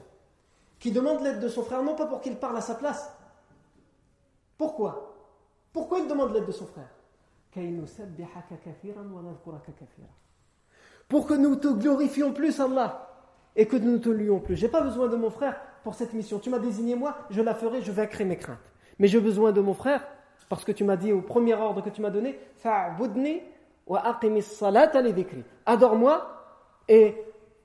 qui 0.83 0.91
demande 0.91 1.21
l'aide 1.21 1.39
de 1.39 1.47
son 1.47 1.63
frère, 1.63 1.81
non 1.81 1.95
pas 1.95 2.07
pour 2.07 2.19
qu'il 2.19 2.35
parle 2.35 2.57
à 2.57 2.61
sa 2.61 2.75
place. 2.75 3.09
Pourquoi? 4.57 5.15
Pourquoi 5.71 5.99
il 5.99 6.09
demande 6.09 6.33
l'aide 6.33 6.45
de 6.45 6.51
son 6.51 6.65
frère? 6.65 6.89
Pour 11.07 11.25
que 11.25 11.33
nous 11.35 11.55
te 11.55 11.69
glorifions 11.69 12.33
plus, 12.33 12.59
Allah, 12.59 13.09
et 13.55 13.65
que 13.65 13.77
nous 13.77 13.97
te 13.97 14.09
lions 14.09 14.41
plus. 14.41 14.57
J'ai 14.57 14.67
pas 14.67 14.81
besoin 14.81 15.07
de 15.07 15.15
mon 15.15 15.29
frère 15.29 15.55
pour 15.85 15.95
cette 15.95 16.11
mission. 16.11 16.37
Tu 16.39 16.49
m'as 16.49 16.59
désigné 16.59 16.95
moi, 16.95 17.15
je 17.29 17.41
la 17.41 17.55
ferai, 17.55 17.81
je 17.81 17.93
vaincrai 17.93 18.25
mes 18.25 18.37
craintes. 18.37 18.73
Mais 18.99 19.07
j'ai 19.07 19.21
besoin 19.21 19.53
de 19.53 19.61
mon 19.61 19.73
frère 19.73 20.05
parce 20.49 20.65
que 20.65 20.73
tu 20.73 20.83
m'as 20.83 20.97
dit 20.97 21.13
au 21.13 21.21
premier 21.21 21.53
ordre 21.53 21.81
que 21.81 21.89
tu 21.89 22.01
m'as 22.01 22.09
donné, 22.09 22.37
Adore-moi 25.65 26.25
et 26.87 27.15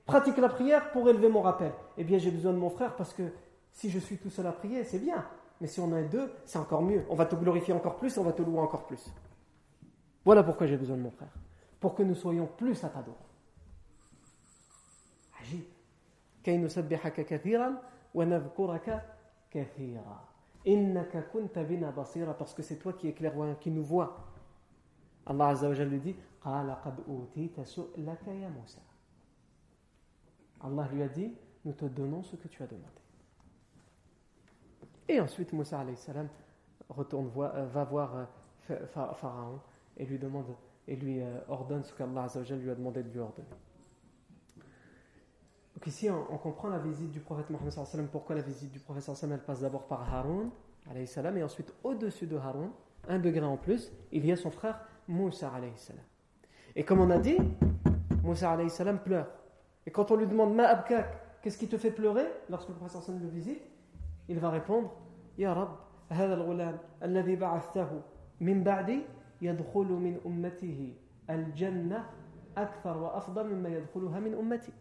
pratique 0.05 0.37
la 0.37 0.49
prière 0.49 0.91
pour 0.91 1.09
élever 1.09 1.29
mon 1.29 1.41
rappel. 1.41 1.71
Eh 1.97 2.03
bien, 2.03 2.17
j'ai 2.17 2.31
besoin 2.31 2.51
de 2.51 2.57
mon 2.57 2.69
frère 2.69 2.95
parce 2.95 3.13
que 3.13 3.23
si 3.71 3.89
je 3.89 3.99
suis 3.99 4.17
tout 4.17 4.29
seul 4.29 4.47
à 4.47 4.51
prier, 4.51 4.83
c'est 4.83 4.99
bien. 4.99 5.25
Mais 5.61 5.67
si 5.67 5.79
on 5.79 5.95
est 5.95 6.05
deux, 6.05 6.31
c'est 6.45 6.59
encore 6.59 6.81
mieux. 6.81 7.05
On 7.09 7.15
va 7.15 7.25
te 7.25 7.35
glorifier 7.35 7.73
encore 7.73 7.97
plus, 7.97 8.17
on 8.17 8.23
va 8.23 8.33
te 8.33 8.41
louer 8.41 8.59
encore 8.59 8.85
plus. 8.85 9.11
Voilà 10.25 10.43
pourquoi 10.43 10.67
j'ai 10.67 10.77
besoin 10.77 10.97
de 10.97 11.01
mon 11.01 11.11
frère. 11.11 11.33
Pour 11.79 11.95
que 11.95 12.03
nous 12.03 12.15
soyons 12.15 12.47
plus 12.57 12.83
à 12.83 12.89
t'adorer. 12.89 13.17
Agis. 15.41 15.65
parce 22.37 22.53
que 22.53 22.61
c'est 22.61 22.77
toi 22.77 22.93
qui 22.93 23.07
es 23.07 23.13
clairvoyant 23.13 23.55
qui 23.55 23.71
nous 23.71 23.83
voit 23.83 24.28
Allah 25.29 25.53
lui 25.85 25.99
dit 25.99 26.15
Allah 30.61 30.89
lui 30.91 31.03
a 31.03 31.07
dit 31.07 31.33
Nous 31.63 31.73
te 31.73 31.85
donnons 31.85 32.23
ce 32.23 32.35
que 32.35 32.47
tu 32.47 32.63
as 32.63 32.67
demandé. 32.67 32.87
Et 35.07 35.19
ensuite, 35.19 35.53
Moussa 35.53 35.83
salam 35.95 36.27
retourne 36.89 37.31
euh, 37.37 37.65
va 37.65 37.83
voir 37.83 38.27
euh, 38.69 38.85
Pharaon 38.87 39.59
et 39.97 40.05
lui 40.05 40.19
demande 40.19 40.55
et 40.87 40.95
lui 40.95 41.21
euh, 41.21 41.39
ordonne 41.47 41.83
ce 41.83 41.93
qu'Allah 41.93 42.27
lui 42.59 42.71
a 42.71 42.75
demandé 42.75 43.03
de 43.03 43.09
lui 43.09 43.19
ordonner. 43.19 43.47
Donc 45.75 45.87
ici, 45.87 46.09
on, 46.09 46.37
comprend 46.37 46.69
la 46.69 46.79
visite 46.79 47.11
du 47.11 47.19
prophète 47.19 47.49
Mohammed 47.49 47.71
sallam. 47.71 48.07
Pourquoi 48.07 48.35
la 48.35 48.41
visite 48.41 48.71
du 48.71 48.79
prophète 48.79 49.03
sallam 49.03 49.37
elle 49.37 49.43
passe 49.45 49.61
d'abord 49.61 49.87
par 49.87 50.13
Haroun 50.13 50.49
salam 51.05 51.37
et 51.37 51.43
ensuite 51.43 51.73
au-dessus 51.83 52.25
de 52.25 52.37
Haroun, 52.37 52.71
un 53.07 53.19
degré 53.19 53.45
en 53.45 53.57
plus, 53.57 53.91
il 54.11 54.25
y 54.25 54.31
a 54.31 54.35
son 54.35 54.51
frère 54.51 54.79
Moussa 55.08 55.50
salam. 55.76 56.02
Et 56.76 56.84
comme 56.84 57.00
on 57.00 57.10
a 57.10 57.18
dit, 57.18 57.38
Moussa 58.22 58.56
salam 58.68 58.98
pleure. 58.98 59.28
Et 59.86 59.90
quand 59.90 60.10
on 60.10 60.16
lui 60.16 60.26
demande 60.26 60.54
Ma 60.54 60.68
abkak, 60.68 61.40
qu'est-ce 61.42 61.58
qui 61.58 61.68
te 61.68 61.76
fait 61.76 61.90
pleurer 61.90 62.26
lorsque 62.48 62.68
le 62.68 62.74
prophète 62.74 63.02
le 63.08 63.28
visite 63.28 63.62
Il 64.28 64.38
va 64.38 64.50
répondre 64.50 64.92
Ya 65.36 65.52
Rab, 65.52 65.70
هذا 66.10 66.34
الغلام 66.34 66.78
الذي 67.02 67.36
بعثته 67.36 68.02
من 68.40 68.64
بعدي 68.64 69.02
يدخل 69.42 69.86
من 69.86 70.20
أمته 70.26 70.94
الجنة 71.30 72.04
أكثر 72.56 72.96
وأفضل 72.98 73.54
مما 73.54 73.68
يدخلها 73.68 74.20
من 74.20 74.34
أمتي 74.34 74.72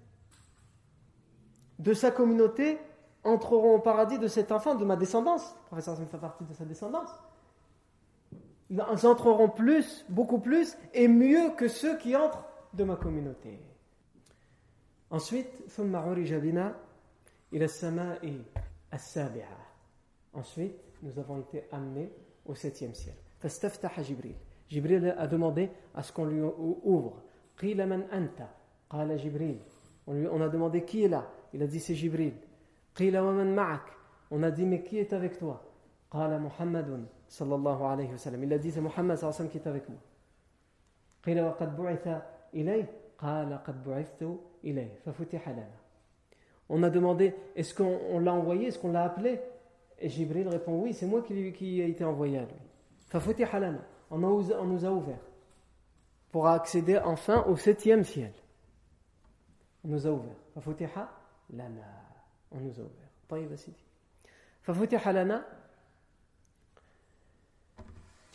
De 1.80 1.94
sa 1.94 2.12
communauté 2.12 2.78
entreront 3.24 3.76
au 3.76 3.80
paradis 3.80 4.20
de 4.20 4.28
cet 4.28 4.52
enfant, 4.52 4.76
de 4.76 4.86
ma 4.86 4.96
descendance. 4.96 5.56
Le 5.64 5.68
professeur 5.68 5.98
fait 5.98 6.18
partie 6.18 6.46
de 6.46 6.54
sa 6.54 6.66
descendance. 6.66 7.10
ils 8.71 9.07
entreront 9.07 9.49
plus, 9.49 10.05
beaucoup 10.09 10.39
plus, 10.39 10.77
et 10.93 11.09
mieux 11.09 11.51
que 11.57 11.69
ceux 11.69 11.97
qui 11.99 12.15
entrent 12.15 12.45
de 12.75 12.85
ma 12.85 12.97
communauté. 12.97 13.59
Ensuite, 15.11 15.49
Ensuite, 20.35 20.77
nous 21.03 21.19
avons 21.19 21.41
été 21.41 21.65
amenés 21.73 22.13
au 22.45 22.55
septième 22.55 22.95
ciel. 22.95 23.15
Jibril. 24.03 24.35
Jibril 24.69 25.15
a 25.17 25.27
demandé 25.27 25.71
à 25.95 26.03
ce 26.03 26.13
qu'on 26.13 26.27
lui 26.27 26.43
ouvre. 26.43 27.23
On, 30.07 30.13
lui, 30.13 30.27
on 30.27 30.41
a 30.41 30.49
demandé 30.49 30.85
qui 30.85 31.05
est 31.05 31.09
là. 31.09 31.31
Il 31.55 31.63
a 31.63 31.67
dit 31.67 31.81
c'est 31.81 31.95
Jibril. 31.95 32.35
On 34.31 34.43
a 34.43 34.51
dit 34.51 34.67
mais 34.67 34.83
qui 34.83 34.99
est 34.99 35.13
avec 35.13 35.39
toi? 35.39 35.65
قال 37.28 37.48
محمد 37.50 37.56
صلى 37.56 37.56
الله 37.56 37.88
عليه 37.88 38.14
وسلم. 38.14 38.44
Il 38.44 38.54
a 38.54 38.58
dit 38.58 38.72
c'est 38.72 38.82
Muhammad 38.82 39.18
صلى 39.18 39.30
الله 39.30 39.40
عليه 39.40 39.50
وسلم 39.50 39.50
qui 39.50 39.58
est 39.58 39.68
avec 39.68 39.90
moi. 39.90 40.00
قيل 41.24 41.42
وقد 41.42 41.78
بعث 41.78 42.22
إليه؟ 42.54 42.86
قال 43.18 43.64
قد 43.64 43.84
بعثت 43.84 44.38
إليه 44.64 45.00
ففتح 45.06 45.50
لنا. 45.50 45.70
On 46.70 46.84
a 46.84 46.90
demandé 46.90 47.34
est-ce 47.56 47.74
qu'on 47.74 48.20
l'a 48.20 48.34
envoyé, 48.34 48.68
est-ce 48.68 48.80
qu'on 48.80 48.92
l'a 48.92 49.04
appelé 49.04 49.40
Et 50.00 50.10
Jibril 50.10 50.48
répond 50.48 50.82
oui, 50.82 50.94
c'est 50.94 51.06
moi 51.06 51.22
qui, 51.22 51.52
qui 51.54 51.82
ai 51.82 51.90
été 51.90 52.04
envoyé 52.04 52.38
à 52.40 52.46
lui. 52.46 52.60
ففتح 53.08 53.56
لنا. 53.56 53.80
On, 54.12 54.24
a, 54.24 54.28
on 54.28 54.66
nous 54.66 54.86
a 54.86 54.90
ouvert 54.92 55.20
pour 56.32 56.48
accéder 56.48 56.98
enfin 57.00 57.44
au 57.48 57.56
septième 57.56 58.04
ciel. 58.04 58.34
On 59.84 59.90
nous 59.90 60.08
a 60.08 60.12
ouvert. 60.12 60.36
ففتح 60.56 61.08
لنا. 61.50 62.02
On 62.52 62.60
nous 62.60 62.80
a 62.80 62.84
ouvert. 62.84 63.10
طيب 63.30 63.52
يا 63.52 63.56
سيدي. 63.56 63.78
ففتح 64.62 65.10
لنا 65.10 65.46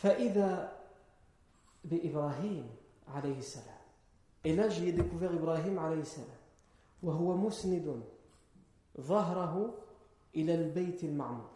فإذا 0.03 0.79
بإبراهيم 1.83 2.67
عليه 3.07 3.37
السلام. 3.39 3.79
Et 4.45 4.55
là, 4.55 4.69
j'ai 4.69 4.91
découvert 4.91 5.33
Ibrahim 5.33 5.77
عليه 5.77 6.01
السلام. 6.01 6.39
وهو 7.03 7.37
مسند 7.37 8.03
ظهره 8.99 9.73
إلى 10.35 10.55
البيت 10.55 11.03
المعمور. 11.03 11.49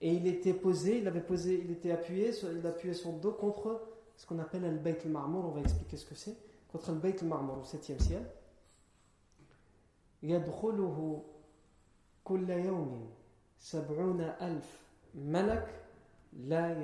Et 0.00 0.14
il 0.14 0.26
était 0.26 0.54
posé, 0.54 0.98
il 0.98 1.06
avait 1.06 1.20
posé, 1.20 1.60
il 1.64 1.70
était 1.70 1.92
appuyé, 1.92 2.32
il 2.42 2.66
appuyait 2.66 2.94
son 2.94 3.18
dos 3.18 3.32
contre 3.32 3.80
ce 4.16 4.26
qu'on 4.26 4.40
appelle 4.40 4.62
le 4.62 4.78
Bayt 4.78 4.98
al-Marmour, 5.04 5.44
on 5.46 5.50
va 5.50 5.60
expliquer 5.60 5.96
ce 5.96 6.04
que 6.04 6.16
c'est, 6.16 6.36
contre 6.72 6.90
le 6.90 6.98
Bayt 6.98 7.22
al-Marmour 7.22 7.58
au 7.58 7.64
7e 7.64 8.00
ciel. 8.00 8.24
يدخله 10.22 11.22
كل 12.24 12.50
يوم 12.50 13.10
سبعون 13.58 14.20
ألف 14.20 14.82
ملك 15.14 15.82
la 16.45 16.75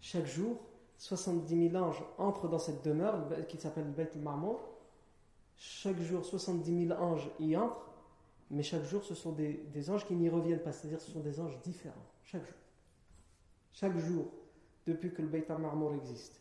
Chaque 0.00 0.26
jour, 0.26 0.58
70 0.96 1.70
000 1.70 1.84
anges 1.84 2.02
entrent 2.16 2.48
dans 2.48 2.58
cette 2.58 2.82
demeure 2.82 3.26
qui 3.46 3.58
s'appelle 3.58 3.84
Beit 3.84 4.10
al-Marmour. 4.14 4.60
Chaque 5.56 6.00
jour, 6.00 6.24
70 6.24 6.86
000 6.88 6.98
anges 6.98 7.30
y 7.38 7.56
entrent, 7.56 7.90
mais 8.50 8.62
chaque 8.62 8.84
jour, 8.84 9.04
ce 9.04 9.14
sont 9.14 9.32
des, 9.32 9.90
anges 9.90 10.06
qui 10.06 10.14
n'y 10.14 10.30
reviennent 10.30 10.62
pas, 10.62 10.72
c'est-à-dire 10.72 11.00
ce 11.00 11.10
sont 11.10 11.20
des 11.20 11.38
anges 11.40 11.60
différents, 11.62 11.94
chaque 12.22 12.44
jour. 12.44 12.58
Chaque 13.72 13.98
jour, 13.98 14.26
depuis 14.86 15.12
que 15.12 15.20
le 15.20 15.28
Beit 15.28 15.50
al-Marmour 15.50 15.94
existe, 15.94 16.40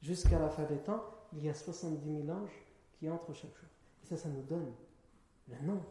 jusqu'à 0.00 0.38
la 0.38 0.48
fin 0.48 0.64
des 0.64 0.78
temps, 0.78 1.04
il 1.34 1.44
y 1.44 1.50
a 1.50 1.54
70 1.54 2.24
000 2.24 2.30
anges 2.30 2.64
qui 2.94 3.10
entrent 3.10 3.34
chaque 3.34 3.54
jour. 3.54 3.68
Et 4.02 4.06
ça, 4.06 4.16
ça 4.16 4.28
nous 4.30 4.42
donne 4.42 4.72
le 5.48 5.66
nombre. 5.66 5.84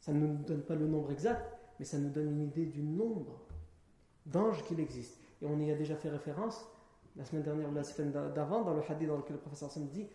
Ça 0.00 0.12
ne 0.12 0.26
nous 0.26 0.44
donne 0.44 0.62
pas 0.62 0.74
le 0.74 0.86
nombre 0.86 1.10
exact, 1.10 1.58
mais 1.78 1.84
ça 1.86 1.98
nous 1.98 2.10
donne 2.10 2.28
une 2.32 2.42
idée 2.42 2.66
du 2.66 2.82
nombre 2.82 3.40
d'anges 4.26 4.62
qu'il 4.64 4.80
existe. 4.80 5.18
Et 5.40 5.46
on 5.46 5.58
y 5.58 5.70
a 5.70 5.74
déjà 5.74 5.96
fait 5.96 6.08
référence 6.08 6.66
la 7.16 7.24
semaine 7.24 7.42
dernière 7.42 7.68
ou 7.68 7.74
la 7.74 7.84
semaine 7.84 8.12
d'avant 8.12 8.62
dans 8.62 8.74
le 8.74 8.82
hadith 8.88 9.08
dans 9.08 9.16
lequel 9.16 9.36
le 9.36 9.40
professeur 9.40 9.70
Sam 9.70 9.86
dit 9.88 10.08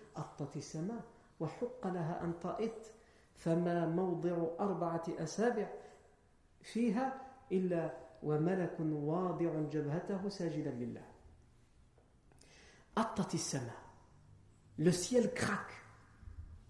le 14.78 14.92
ciel 14.92 15.34
craque. 15.34 15.74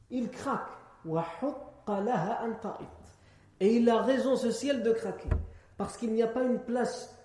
Il 0.09 0.29
craque. 0.29 0.71
Et 3.59 3.75
il 3.77 3.89
a 3.89 4.01
raison 4.01 4.35
ce 4.35 4.51
ciel 4.51 4.83
de 4.83 4.91
craquer. 4.91 5.29
Parce 5.77 5.97
qu'il 5.97 6.11
n'y 6.13 6.23
a 6.23 6.27
pas 6.27 6.43
une 6.43 6.59
place 6.59 7.16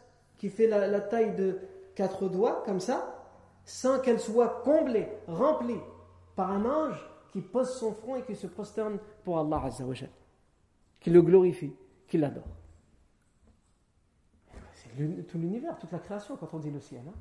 qui 0.43 0.51
fait 0.51 0.67
la, 0.67 1.01
taille 1.01 1.37
de 1.37 1.57
quatre 1.95 2.29
doigts 2.29 2.65
comme 2.67 2.81
ça 2.81 3.17
sans 3.65 4.01
qu'elle 4.01 4.19
soit 4.19 4.61
comblée, 4.65 5.07
remplie 5.29 5.79
par 6.35 6.51
un 6.51 6.65
ange 6.65 7.09
qui 7.31 7.41
pose 7.41 7.73
son 7.73 7.93
front 7.93 8.17
et 8.17 8.23
qui 8.23 8.35
se 8.35 8.49
prosterne 8.49 8.99
pour 9.23 9.39
Allah 9.39 9.63
Azzawajal, 9.67 10.09
qui 10.99 11.11
le 11.11 11.23
glorifie, 11.23 11.73
qui 12.09 12.19
l'adore. 12.19 12.49
C'est 14.75 15.29
tout 15.29 15.39
l'univers, 15.39 15.79
toute 15.79 15.93
la 15.93 16.01
création 16.01 16.37
quand 16.37 16.53
on 16.55 16.59
dit 16.59 16.73
le 16.73 16.81
ciel. 16.81 17.03
Hein. 17.07 17.15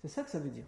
C'est 0.00 0.08
ça 0.08 0.22
que 0.22 0.30
ça 0.30 0.38
veut 0.38 0.50
dire. 0.50 0.66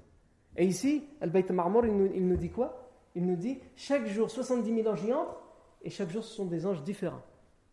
Et 0.57 0.67
ici, 0.67 1.05
Al-Bayt 1.21 1.53
Marmour, 1.53 1.87
il 1.87 1.97
nous, 1.97 2.11
il 2.13 2.27
nous 2.27 2.37
dit 2.37 2.51
quoi? 2.51 2.91
Il 3.15 3.25
nous 3.25 3.37
dit 3.37 3.61
chaque 3.77 4.07
jour, 4.07 4.29
70 4.29 4.83
000 4.83 4.89
anges 4.89 5.05
y 5.05 5.13
entrent, 5.13 5.41
et 5.81 5.91
chaque 5.91 6.11
jour, 6.11 6.25
ce 6.25 6.35
sont 6.35 6.47
des 6.47 6.67
anges 6.67 6.83
différents. 6.83 7.23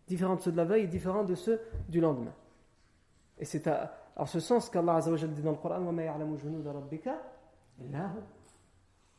Différents 0.07 0.35
de 0.35 0.41
ceux 0.41 0.51
de 0.51 0.57
la 0.57 0.65
veille 0.65 0.83
et 0.83 0.87
différents 0.87 1.23
de 1.23 1.33
ceux 1.33 1.59
du 1.89 1.99
lendemain. 1.99 2.35
Et 3.39 3.45
c'est 3.45 3.67
en 4.16 4.26
ce 4.26 4.40
sens 4.40 4.70
qu'Allah 4.70 4.96
Azzawajal 4.96 5.32
dit 5.32 5.42
dans 5.42 5.50
le 5.50 5.56
Coran 5.56 5.80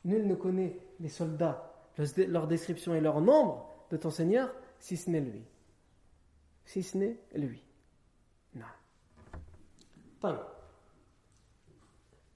Nul 0.05 0.27
ne 0.27 0.36
connaît 0.36 0.79
les 0.99 1.10
soldats 1.10 1.67
leur 2.27 2.47
description 2.47 2.93
et 2.93 3.01
leur 3.01 3.21
nombre 3.21 3.65
de 3.91 3.97
ton 3.97 4.10
Seigneur, 4.10 4.53
si 4.79 4.97
ce 4.97 5.10
n'est 5.10 5.21
lui. 5.21 5.43
Si 6.65 6.83
ce 6.83 6.97
n'est 6.97 7.17
lui. 7.36 7.63
Non. 8.55 8.65
طيب 10.21 10.39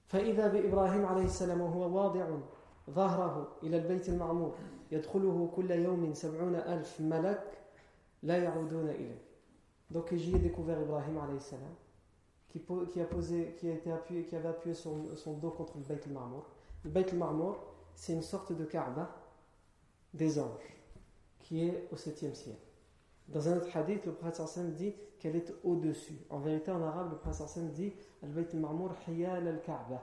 فإذا 0.06 0.48
بإبراهيم 0.48 1.06
عليه 1.06 1.24
السلام 1.24 1.60
وهو 1.60 1.96
واضع 1.98 2.26
ظهره 2.90 3.56
إلى 3.62 3.76
البيت 3.76 4.08
المعمور 4.08 4.54
يدخله 4.90 5.50
كل 5.56 5.70
يوم 5.70 6.14
سبعون 6.14 6.54
ألف 6.54 7.00
ملك 7.00 7.58
لا 8.22 8.36
يعودون 8.36 8.88
إليه 8.88 9.18
Donc 9.90 10.14
j'y 10.14 10.34
ai 10.34 10.38
découvert 10.38 10.80
Ibrahim 10.80 11.18
alayhi 11.18 11.40
salam 11.40 11.74
qui, 12.91 13.01
a 13.01 13.05
posé, 13.05 13.55
qui 13.57 13.69
a 13.69 13.73
été 13.73 13.91
appuyé, 13.91 14.23
qui 14.23 14.35
avait 14.35 14.49
appuyé 14.49 14.75
son, 14.75 15.33
dos 15.41 15.51
contre 15.51 15.77
le 15.77 15.83
Bayt 15.83 16.01
al-Marmour. 16.05 16.45
Le 16.83 16.89
Bayt 16.89 17.11
al-Marmour, 17.11 17.57
c'est 17.95 18.13
une 18.13 18.21
sorte 18.21 18.53
de 18.53 18.65
Kaaba 18.65 19.09
des 20.13 20.39
anges, 20.39 20.75
qui 21.39 21.67
est 21.67 21.87
au 21.91 21.97
septième 21.97 22.35
ciel. 22.35 22.55
Dans 23.27 23.49
un 23.49 23.57
autre 23.57 23.75
hadith, 23.75 24.05
le 24.05 24.13
prophète 24.13 24.35
sallam 24.35 24.71
dit 24.71 24.93
qu'elle 25.19 25.35
est 25.35 25.53
au-dessus. 25.63 26.17
En 26.29 26.39
vérité, 26.39 26.71
en 26.71 26.81
arabe, 26.81 27.11
le 27.11 27.17
prophète 27.17 27.47
sallam 27.47 27.71
dit 27.71 27.93
Al-Bayt 28.23 28.53
al-Marmour 28.53 28.91
hiyal 29.07 29.47
al-Ka'ba. 29.47 30.01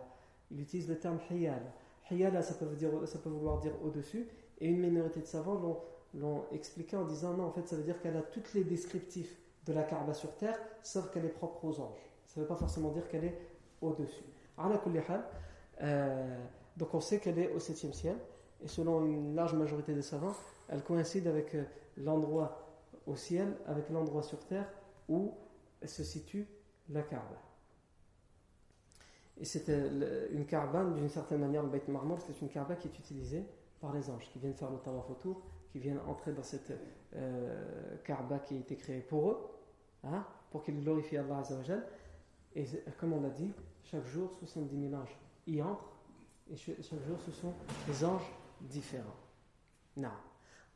Il 0.50 0.60
utilise 0.60 0.88
le 0.88 0.98
terme 0.98 1.18
hiyal. 1.30 1.62
Hiyal, 2.10 2.42
ça 2.44 2.54
peut, 2.54 3.28
vouloir 3.30 3.60
dire 3.60 3.72
au-dessus. 3.82 4.28
Et 4.58 4.68
une 4.68 4.80
minorité 4.80 5.20
de 5.20 5.26
savants 5.26 5.82
l'ont 6.14 6.44
expliqué 6.52 6.96
en 6.96 7.04
disant 7.04 7.34
non, 7.34 7.44
en 7.44 7.52
fait, 7.52 7.66
ça 7.66 7.76
veut 7.76 7.82
dire 7.82 8.00
qu'elle 8.00 8.16
a 8.16 8.22
toutes 8.22 8.52
les 8.54 8.64
descriptifs 8.64 9.36
de 9.66 9.72
la 9.72 9.82
Kaaba 9.82 10.12
sur 10.12 10.34
terre, 10.36 10.58
sauf 10.82 11.10
qu'elle 11.10 11.24
est 11.24 11.28
propre 11.30 11.64
aux 11.64 11.80
anges. 11.80 12.13
Ça 12.34 12.40
ne 12.40 12.42
veut 12.42 12.48
pas 12.48 12.56
forcément 12.56 12.90
dire 12.90 13.06
qu'elle 13.08 13.24
est 13.24 13.38
au-dessus. 13.80 14.24
Euh, 15.82 16.38
donc 16.76 16.94
on 16.94 17.00
sait 17.00 17.20
qu'elle 17.20 17.38
est 17.38 17.52
au 17.52 17.60
septième 17.60 17.92
ciel 17.92 18.16
et 18.62 18.68
selon 18.68 19.04
une 19.04 19.34
large 19.34 19.54
majorité 19.54 19.94
des 19.94 20.02
savants, 20.02 20.34
elle 20.68 20.82
coïncide 20.82 21.26
avec 21.28 21.54
euh, 21.54 21.64
l'endroit 21.96 22.66
au 23.06 23.16
ciel, 23.16 23.56
avec 23.66 23.88
l'endroit 23.90 24.22
sur 24.22 24.44
terre 24.46 24.66
où 25.08 25.32
se 25.84 26.02
situe 26.02 26.46
la 26.90 27.02
Kaaba. 27.02 27.40
Et 29.36 29.44
c'était 29.44 29.88
une 30.30 30.46
Kaaba, 30.46 30.84
d'une 30.84 31.08
certaine 31.08 31.40
manière, 31.40 31.62
le 31.62 31.68
Beit 31.68 31.88
Marmor, 31.88 32.20
c'est 32.20 32.40
une 32.40 32.48
Kaaba 32.48 32.76
qui 32.76 32.88
est 32.88 32.98
utilisée 32.98 33.44
par 33.80 33.92
les 33.92 34.08
anges, 34.08 34.28
qui 34.32 34.38
viennent 34.38 34.54
faire 34.54 34.70
le 34.70 34.78
tawaf 34.78 35.10
autour, 35.10 35.42
qui 35.70 35.78
viennent 35.78 36.00
entrer 36.06 36.32
dans 36.32 36.42
cette 36.42 36.72
euh, 37.16 37.96
qui 38.04 38.12
a 38.12 38.58
été 38.58 38.76
créée 38.76 39.00
pour 39.00 39.30
eux, 39.30 39.38
hein, 40.04 40.24
pour 40.50 40.62
qu'ils 40.62 40.80
glorifient 40.80 41.18
Allah 41.18 41.38
Azzawajal. 41.38 41.84
Et 42.55 42.65
comme 42.99 43.13
on 43.13 43.21
l'a 43.21 43.29
dit, 43.29 43.51
chaque 43.83 44.05
jour, 44.05 44.31
70 44.39 44.89
000 44.89 45.01
anges 45.01 45.17
y 45.47 45.61
entrent, 45.61 45.91
et 46.51 46.55
chaque 46.55 46.81
jour, 46.81 47.17
ce 47.25 47.31
sont 47.31 47.53
les 47.87 48.03
anges 48.03 48.31
différents. 48.61 49.15
نعم 49.97 50.21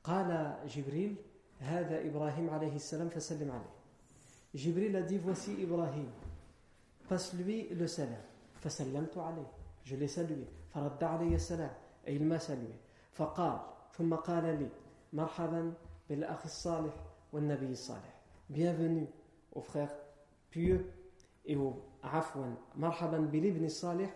قال 0.03 0.57
جبريل 0.67 1.15
هذا 1.59 2.07
إبراهيم 2.07 2.49
عليه 2.49 2.75
السلام 2.75 3.09
فسلم 3.09 3.51
عليه 3.51 3.73
Jibril 4.55 4.95
a 4.95 5.01
dit 5.01 5.17
Voici 5.17 5.53
Ibrahim, 5.53 6.09
passe-lui 7.07 7.69
le 7.69 7.87
salam. 7.87 8.21
فسلمت 8.61 9.17
عليه 9.17 9.47
je 9.85 9.95
l'ai 9.95 10.07
salué 10.07 10.45
فرد 10.73 11.03
علي 11.03 11.35
السلام 11.35 11.71
et 12.05 12.15
il 12.15 12.25
m'a 12.25 12.39
salué 12.39 12.75
فقال 13.13 13.59
ثم 13.97 14.15
قال 14.15 14.59
لي 14.59 14.69
مرحبا 15.13 15.73
بالأخ 16.09 16.45
الصالح 16.45 16.93
والنبي 17.33 17.71
الصالح 17.71 18.21
bienvenue 18.49 19.07
au 19.55 19.61
frère 19.61 19.91
pieux 20.51 20.85
et 21.48 21.56
au 21.56 21.74
Afwan, 22.02 22.54
Marhaban 22.76 23.22
bilibni 23.22 23.70
Salih 23.70 24.08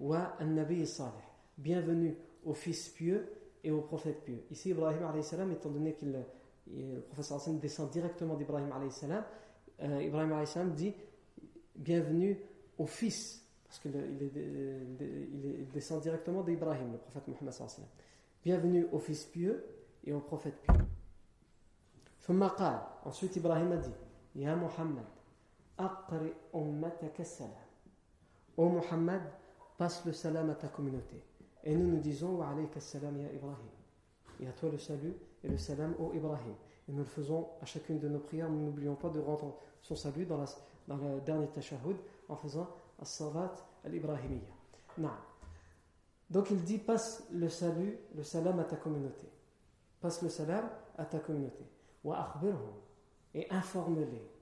wa 0.00 0.36
al-Nabi 0.38 0.86
Salih. 0.86 1.12
Bienvenue 1.58 2.16
au 2.44 2.54
fils 2.54 2.88
pieux 2.88 3.28
et 3.62 3.70
au 3.70 3.80
prophète 3.82 4.24
pieux. 4.24 4.44
Ici, 4.50 4.70
Ibrahim 4.70 5.20
salam, 5.22 5.50
étant 5.52 5.68
donné 5.68 5.94
que 5.94 6.06
le 6.06 7.00
professeur 7.00 7.38
Hassan 7.38 7.58
descend 7.58 7.90
directement 7.90 8.36
d'Ibrahim 8.36 8.70
salam, 8.90 9.24
euh, 9.82 10.02
Ibrahim 10.02 10.46
salam 10.46 10.72
dit 10.72 10.94
Bienvenue 11.74 12.38
au 12.78 12.86
fils, 12.86 13.44
parce 13.66 13.80
qu'il 13.80 13.92
euh, 13.94 15.58
il 15.58 15.68
descend 15.72 16.00
directement 16.00 16.42
d'Ibrahim, 16.42 16.92
le 16.92 16.98
prophète 16.98 17.26
Muhammad 17.26 17.54
Mohammed. 17.58 17.88
Bienvenue 18.44 18.86
au 18.92 18.98
fils 19.00 19.24
pieux 19.24 19.64
et 20.04 20.12
au 20.12 20.20
prophète 20.20 20.54
pieux. 20.62 20.74
Ensuite, 23.04 23.36
Ibrahim 23.36 23.72
a 23.72 23.76
dit 23.76 23.92
Ya 24.36 24.54
Muhammad. 24.54 25.04
Ô 28.56 28.68
Muhammad, 28.68 29.22
passe 29.76 30.04
le 30.06 30.12
salam 30.12 30.50
à 30.50 30.54
ta 30.54 30.68
communauté. 30.68 31.22
Et 31.64 31.74
nous 31.74 31.90
nous 31.90 32.00
disons 32.00 32.36
Wa 32.36 32.48
alayka 32.50 32.80
salam 32.80 33.18
ya 33.20 33.30
Ibrahim. 33.32 33.68
Et 34.40 34.46
à 34.46 34.52
toi 34.52 34.70
le 34.70 34.78
salut 34.78 35.14
et 35.42 35.48
le 35.48 35.58
salam 35.58 35.94
au 35.98 36.12
Ibrahim. 36.14 36.54
Et 36.88 36.92
nous 36.92 36.98
le 36.98 37.04
faisons 37.04 37.48
à 37.60 37.66
chacune 37.66 37.98
de 37.98 38.08
nos 38.08 38.20
prières. 38.20 38.48
Nous 38.48 38.66
n'oublions 38.66 38.94
pas 38.94 39.10
de 39.10 39.20
rendre 39.20 39.56
son 39.82 39.96
salut 39.96 40.24
dans, 40.24 40.38
la, 40.38 40.46
dans 40.88 40.96
le 40.96 41.20
dernier 41.20 41.48
tashahhud 41.48 41.96
en 42.28 42.36
faisant 42.36 42.68
as-salat 43.00 43.54
al-ibrahimiyya. 43.84 44.46
Donc 46.30 46.50
il 46.50 46.62
dit 46.64 46.78
passe 46.78 47.26
le 47.32 47.48
salut, 47.48 47.98
le 48.14 48.22
salam 48.22 48.58
à 48.58 48.64
ta 48.64 48.76
communauté. 48.76 49.28
Passe 50.00 50.22
le 50.22 50.28
salam 50.28 50.68
à 50.96 51.04
ta 51.04 51.18
communauté. 51.18 51.64
Wa 52.02 52.20
akhbirhum 52.20 52.74
et 53.34 53.50
informe-les. 53.50 54.35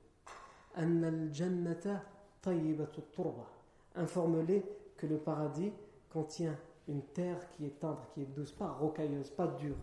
Informe-les 3.97 4.65
que 4.97 5.07
le 5.07 5.19
paradis 5.19 5.73
contient 6.11 6.57
une 6.89 7.03
terre 7.03 7.51
qui 7.51 7.67
est 7.67 7.81
tendre, 7.81 8.07
qui 8.13 8.23
est 8.23 8.27
douce, 8.27 8.53
pas 8.53 8.73
rocailleuse, 8.73 9.31
pas 9.31 9.47
dure. 9.47 9.77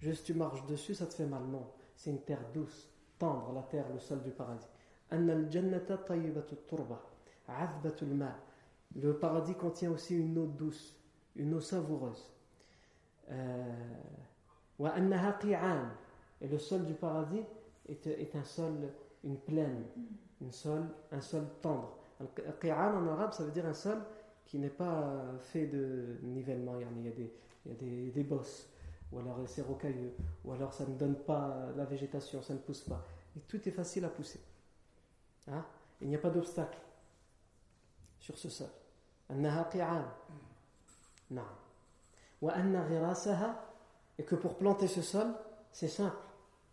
Juste 0.00 0.26
tu 0.26 0.34
marches 0.34 0.66
dessus, 0.66 0.94
ça 0.94 1.06
te 1.06 1.14
fait 1.14 1.26
mal. 1.26 1.42
Non, 1.44 1.66
c'est 1.96 2.10
une 2.10 2.20
terre 2.20 2.44
douce, 2.52 2.90
tendre, 3.18 3.52
la 3.54 3.62
terre, 3.62 3.86
le 3.92 3.98
sol 4.00 4.22
du 4.22 4.30
paradis. 4.30 4.66
Le 8.94 9.12
paradis 9.18 9.54
contient 9.54 9.90
aussi 9.90 10.16
une 10.18 10.36
eau 10.38 10.46
douce, 10.46 10.96
une 11.36 11.54
eau 11.54 11.60
savoureuse. 11.60 12.30
Euh, 13.30 13.72
et 16.40 16.48
le 16.48 16.58
sol 16.58 16.84
du 16.84 16.94
paradis 16.94 17.42
est, 17.88 18.34
un 18.34 18.44
sol, 18.44 18.92
une 19.22 19.38
plaine, 19.38 19.84
une 20.42 20.52
sol, 20.52 20.84
un 21.10 21.20
sol 21.20 21.46
tendre. 21.60 21.96
Qi'an 22.60 22.96
en 22.96 23.08
arabe, 23.08 23.32
ça 23.32 23.44
veut 23.44 23.50
dire 23.50 23.66
un 23.66 23.74
sol 23.74 23.98
qui 24.44 24.58
n'est 24.58 24.70
pas 24.70 25.22
fait 25.40 25.66
de 25.66 26.18
nivellement. 26.22 26.74
Il 26.78 27.06
y 27.06 27.70
a 27.70 27.74
des, 27.74 28.22
bosses, 28.22 28.68
ou 29.10 29.18
alors 29.18 29.38
c'est 29.46 29.62
rocailleux, 29.62 30.12
ou 30.44 30.52
alors 30.52 30.74
ça 30.74 30.86
ne 30.86 30.94
donne 30.96 31.16
pas 31.16 31.68
la 31.76 31.84
végétation, 31.84 32.42
ça 32.42 32.54
ne 32.54 32.58
pousse 32.58 32.82
pas. 32.82 33.04
Et 33.36 33.40
tout 33.40 33.66
est 33.68 33.72
facile 33.72 34.04
à 34.04 34.08
pousser. 34.08 34.40
Hein? 35.48 35.64
Il 36.00 36.08
n'y 36.08 36.16
a 36.16 36.18
pas 36.18 36.30
d'obstacle 36.30 36.78
sur 38.18 38.36
ce 38.36 38.48
sol. 38.48 38.68
Et 44.18 44.24
que 44.24 44.34
pour 44.34 44.58
planter 44.58 44.88
ce 44.88 45.02
sol, 45.02 45.28
c'est 45.70 45.88
simple. 45.88 46.16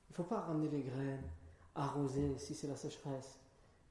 Il 0.09 0.11
ne 0.11 0.15
faut 0.15 0.23
pas 0.23 0.41
ramener 0.41 0.67
les 0.69 0.81
graines, 0.81 1.23
arroser 1.75 2.37
si 2.37 2.53
c'est 2.53 2.67
la 2.67 2.75
sécheresse. 2.75 3.39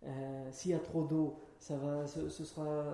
Euh, 0.05 0.49
s'il 0.53 0.71
y 0.71 0.75
a 0.75 0.79
trop 0.79 1.05
d'eau, 1.05 1.37
ça 1.59 1.77
va, 1.77 2.07
ce, 2.07 2.29
sera, 2.29 2.85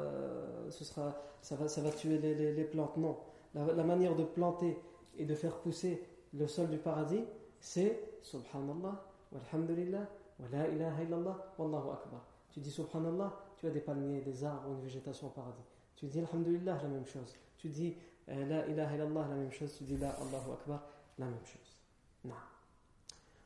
ce 0.71 0.85
sera, 0.85 1.15
ça 1.43 1.57
va, 1.57 1.69
ça 1.69 1.83
va 1.83 1.91
tuer 1.91 2.19
les, 2.19 2.65
plantes. 2.65 2.97
Non. 2.97 3.19
La, 3.55 3.85
manière 3.85 4.17
de 4.17 4.25
planter 4.25 4.79
et 5.17 5.25
de 5.25 5.35
faire 5.35 5.59
pousser 5.59 6.03
le 6.33 6.47
sol 6.47 6.69
du 6.69 6.79
paradis, 6.79 7.25
c'est 7.61 8.19
Subhanallah, 8.23 9.05
walhamdulillah, 9.33 10.09
wa 10.41 10.47
la 10.51 10.69
ilaha 10.69 11.03
illallah, 11.03 11.53
wallahu 11.59 11.91
akbar. 11.91 12.27
Tu 12.51 12.61
dis 12.61 12.71
Subhanallah, 12.71 13.33
tu 13.57 13.67
as 13.67 13.71
des 13.71 13.81
palmiers, 13.81 14.23
des 14.23 14.45
arbres, 14.45 14.71
une 14.71 14.81
végétation 14.81 15.27
au 15.27 15.31
paradis. 15.31 15.63
Tu 15.97 16.07
dis 16.07 16.21
Alhamdulillah, 16.21 16.79
la 16.83 16.89
même 16.89 17.07
chose. 17.07 17.35
Tu 17.59 17.69
dis 17.69 17.97
euh, 18.29 18.47
La 18.47 18.67
ilaha 18.67 18.95
illallah, 18.95 19.27
la 19.29 19.35
même 19.35 19.53
chose. 19.53 19.75
Tu 19.77 19.85
dis 19.85 19.97
La 19.97 20.11
Allahu 20.11 20.53
Akbar, 20.53 20.83
la 21.19 21.27
même 21.27 21.45
chose. 21.45 21.81
Non. 22.25 22.35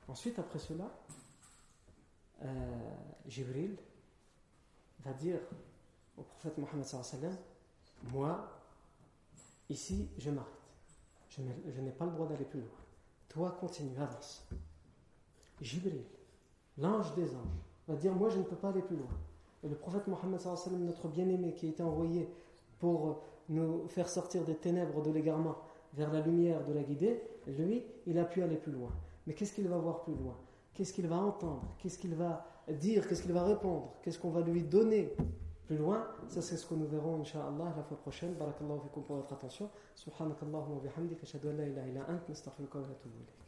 Ensuite, 0.09 0.39
après 0.39 0.59
cela, 0.59 0.91
euh, 2.45 2.95
Jibril 3.27 3.77
va 5.05 5.13
dire 5.13 5.39
au 6.17 6.23
prophète 6.23 6.59
Mohammed 6.59 7.39
Moi, 8.13 8.49
ici, 9.69 10.09
je 10.19 10.31
m'arrête. 10.31 10.53
Je 11.31 11.81
n'ai 11.81 11.91
pas 11.93 12.07
le 12.07 12.13
droit 12.13 12.27
d'aller 12.27 12.45
plus 12.45 12.61
loin. 12.61 12.69
Toi, 13.29 13.57
continue, 13.61 13.97
avance. 13.99 14.47
Jibril, 15.61 16.03
l'ange 16.79 17.15
des 17.15 17.35
anges, 17.35 17.63
va 17.87 17.95
dire 17.95 18.15
Moi, 18.15 18.31
je 18.31 18.39
ne 18.39 18.45
peux 18.45 18.57
pas 18.57 18.71
aller 18.71 18.83
plus 18.83 18.97
loin. 18.97 19.11
Et 19.63 19.69
le 19.69 19.77
prophète 19.77 20.07
Mohammed, 20.07 20.41
notre 20.81 21.09
bien-aimé, 21.09 21.53
qui 21.53 21.67
a 21.67 21.71
été 21.71 21.83
envoyé 21.83 22.29
pour 22.79 23.23
nous 23.49 23.89
faire 23.89 24.09
sortir 24.09 24.45
des 24.45 24.55
ténèbres 24.55 25.03
de 25.03 25.11
l'égarement 25.11 25.57
vers 25.95 26.13
la 26.13 26.21
lumière 26.21 26.65
de 26.65 26.73
la 26.73 26.83
guidée, 26.83 27.21
lui, 27.47 27.85
il 28.07 28.19
a 28.19 28.25
pu 28.25 28.43
aller 28.43 28.57
plus 28.57 28.73
loin. 28.73 28.91
Mais 29.27 29.35
qu'est-ce 29.35 29.53
qu'il 29.53 29.69
va 29.69 29.79
voir 29.79 30.03
plus 30.03 30.15
loin? 30.15 30.37
Qu'est-ce 30.79 30.93
qu'il 30.93 31.09
va 31.09 31.17
entendre? 31.17 31.75
Qu'est-ce 31.81 31.99
qu'il 31.99 32.15
va 32.15 32.47
dire? 32.69 33.09
Qu'est-ce 33.09 33.23
qu'il 33.23 33.33
va 33.33 33.43
répondre? 33.43 33.95
Qu'est-ce 34.01 34.17
qu'on 34.17 34.31
va 34.31 34.43
lui 34.43 34.63
donner? 34.63 35.13
Plus 35.67 35.77
loin 35.77 36.07
Ça, 36.29 36.41
c'est 36.41 36.57
ce 36.57 36.65
que 36.65 36.75
nous 36.75 36.87
verrons, 36.87 37.21
Inch'Allah, 37.21 37.75
la 37.77 37.83
fois 37.83 37.97
prochaine. 37.97 38.35
Barakallahu 38.35 38.83
fikum 38.85 39.03
pour 39.03 39.17
votre 39.17 39.33
attention. 39.33 39.69
Subhanakallahu 39.97 40.75
wa 40.75 40.81
bihamdika, 40.81 41.23
ashhadu 41.25 41.49
an 41.49 41.55
la 41.57 41.67
ilaha 41.67 41.89
illa 41.89 42.07
ant, 42.09 42.29
wa 42.29 43.48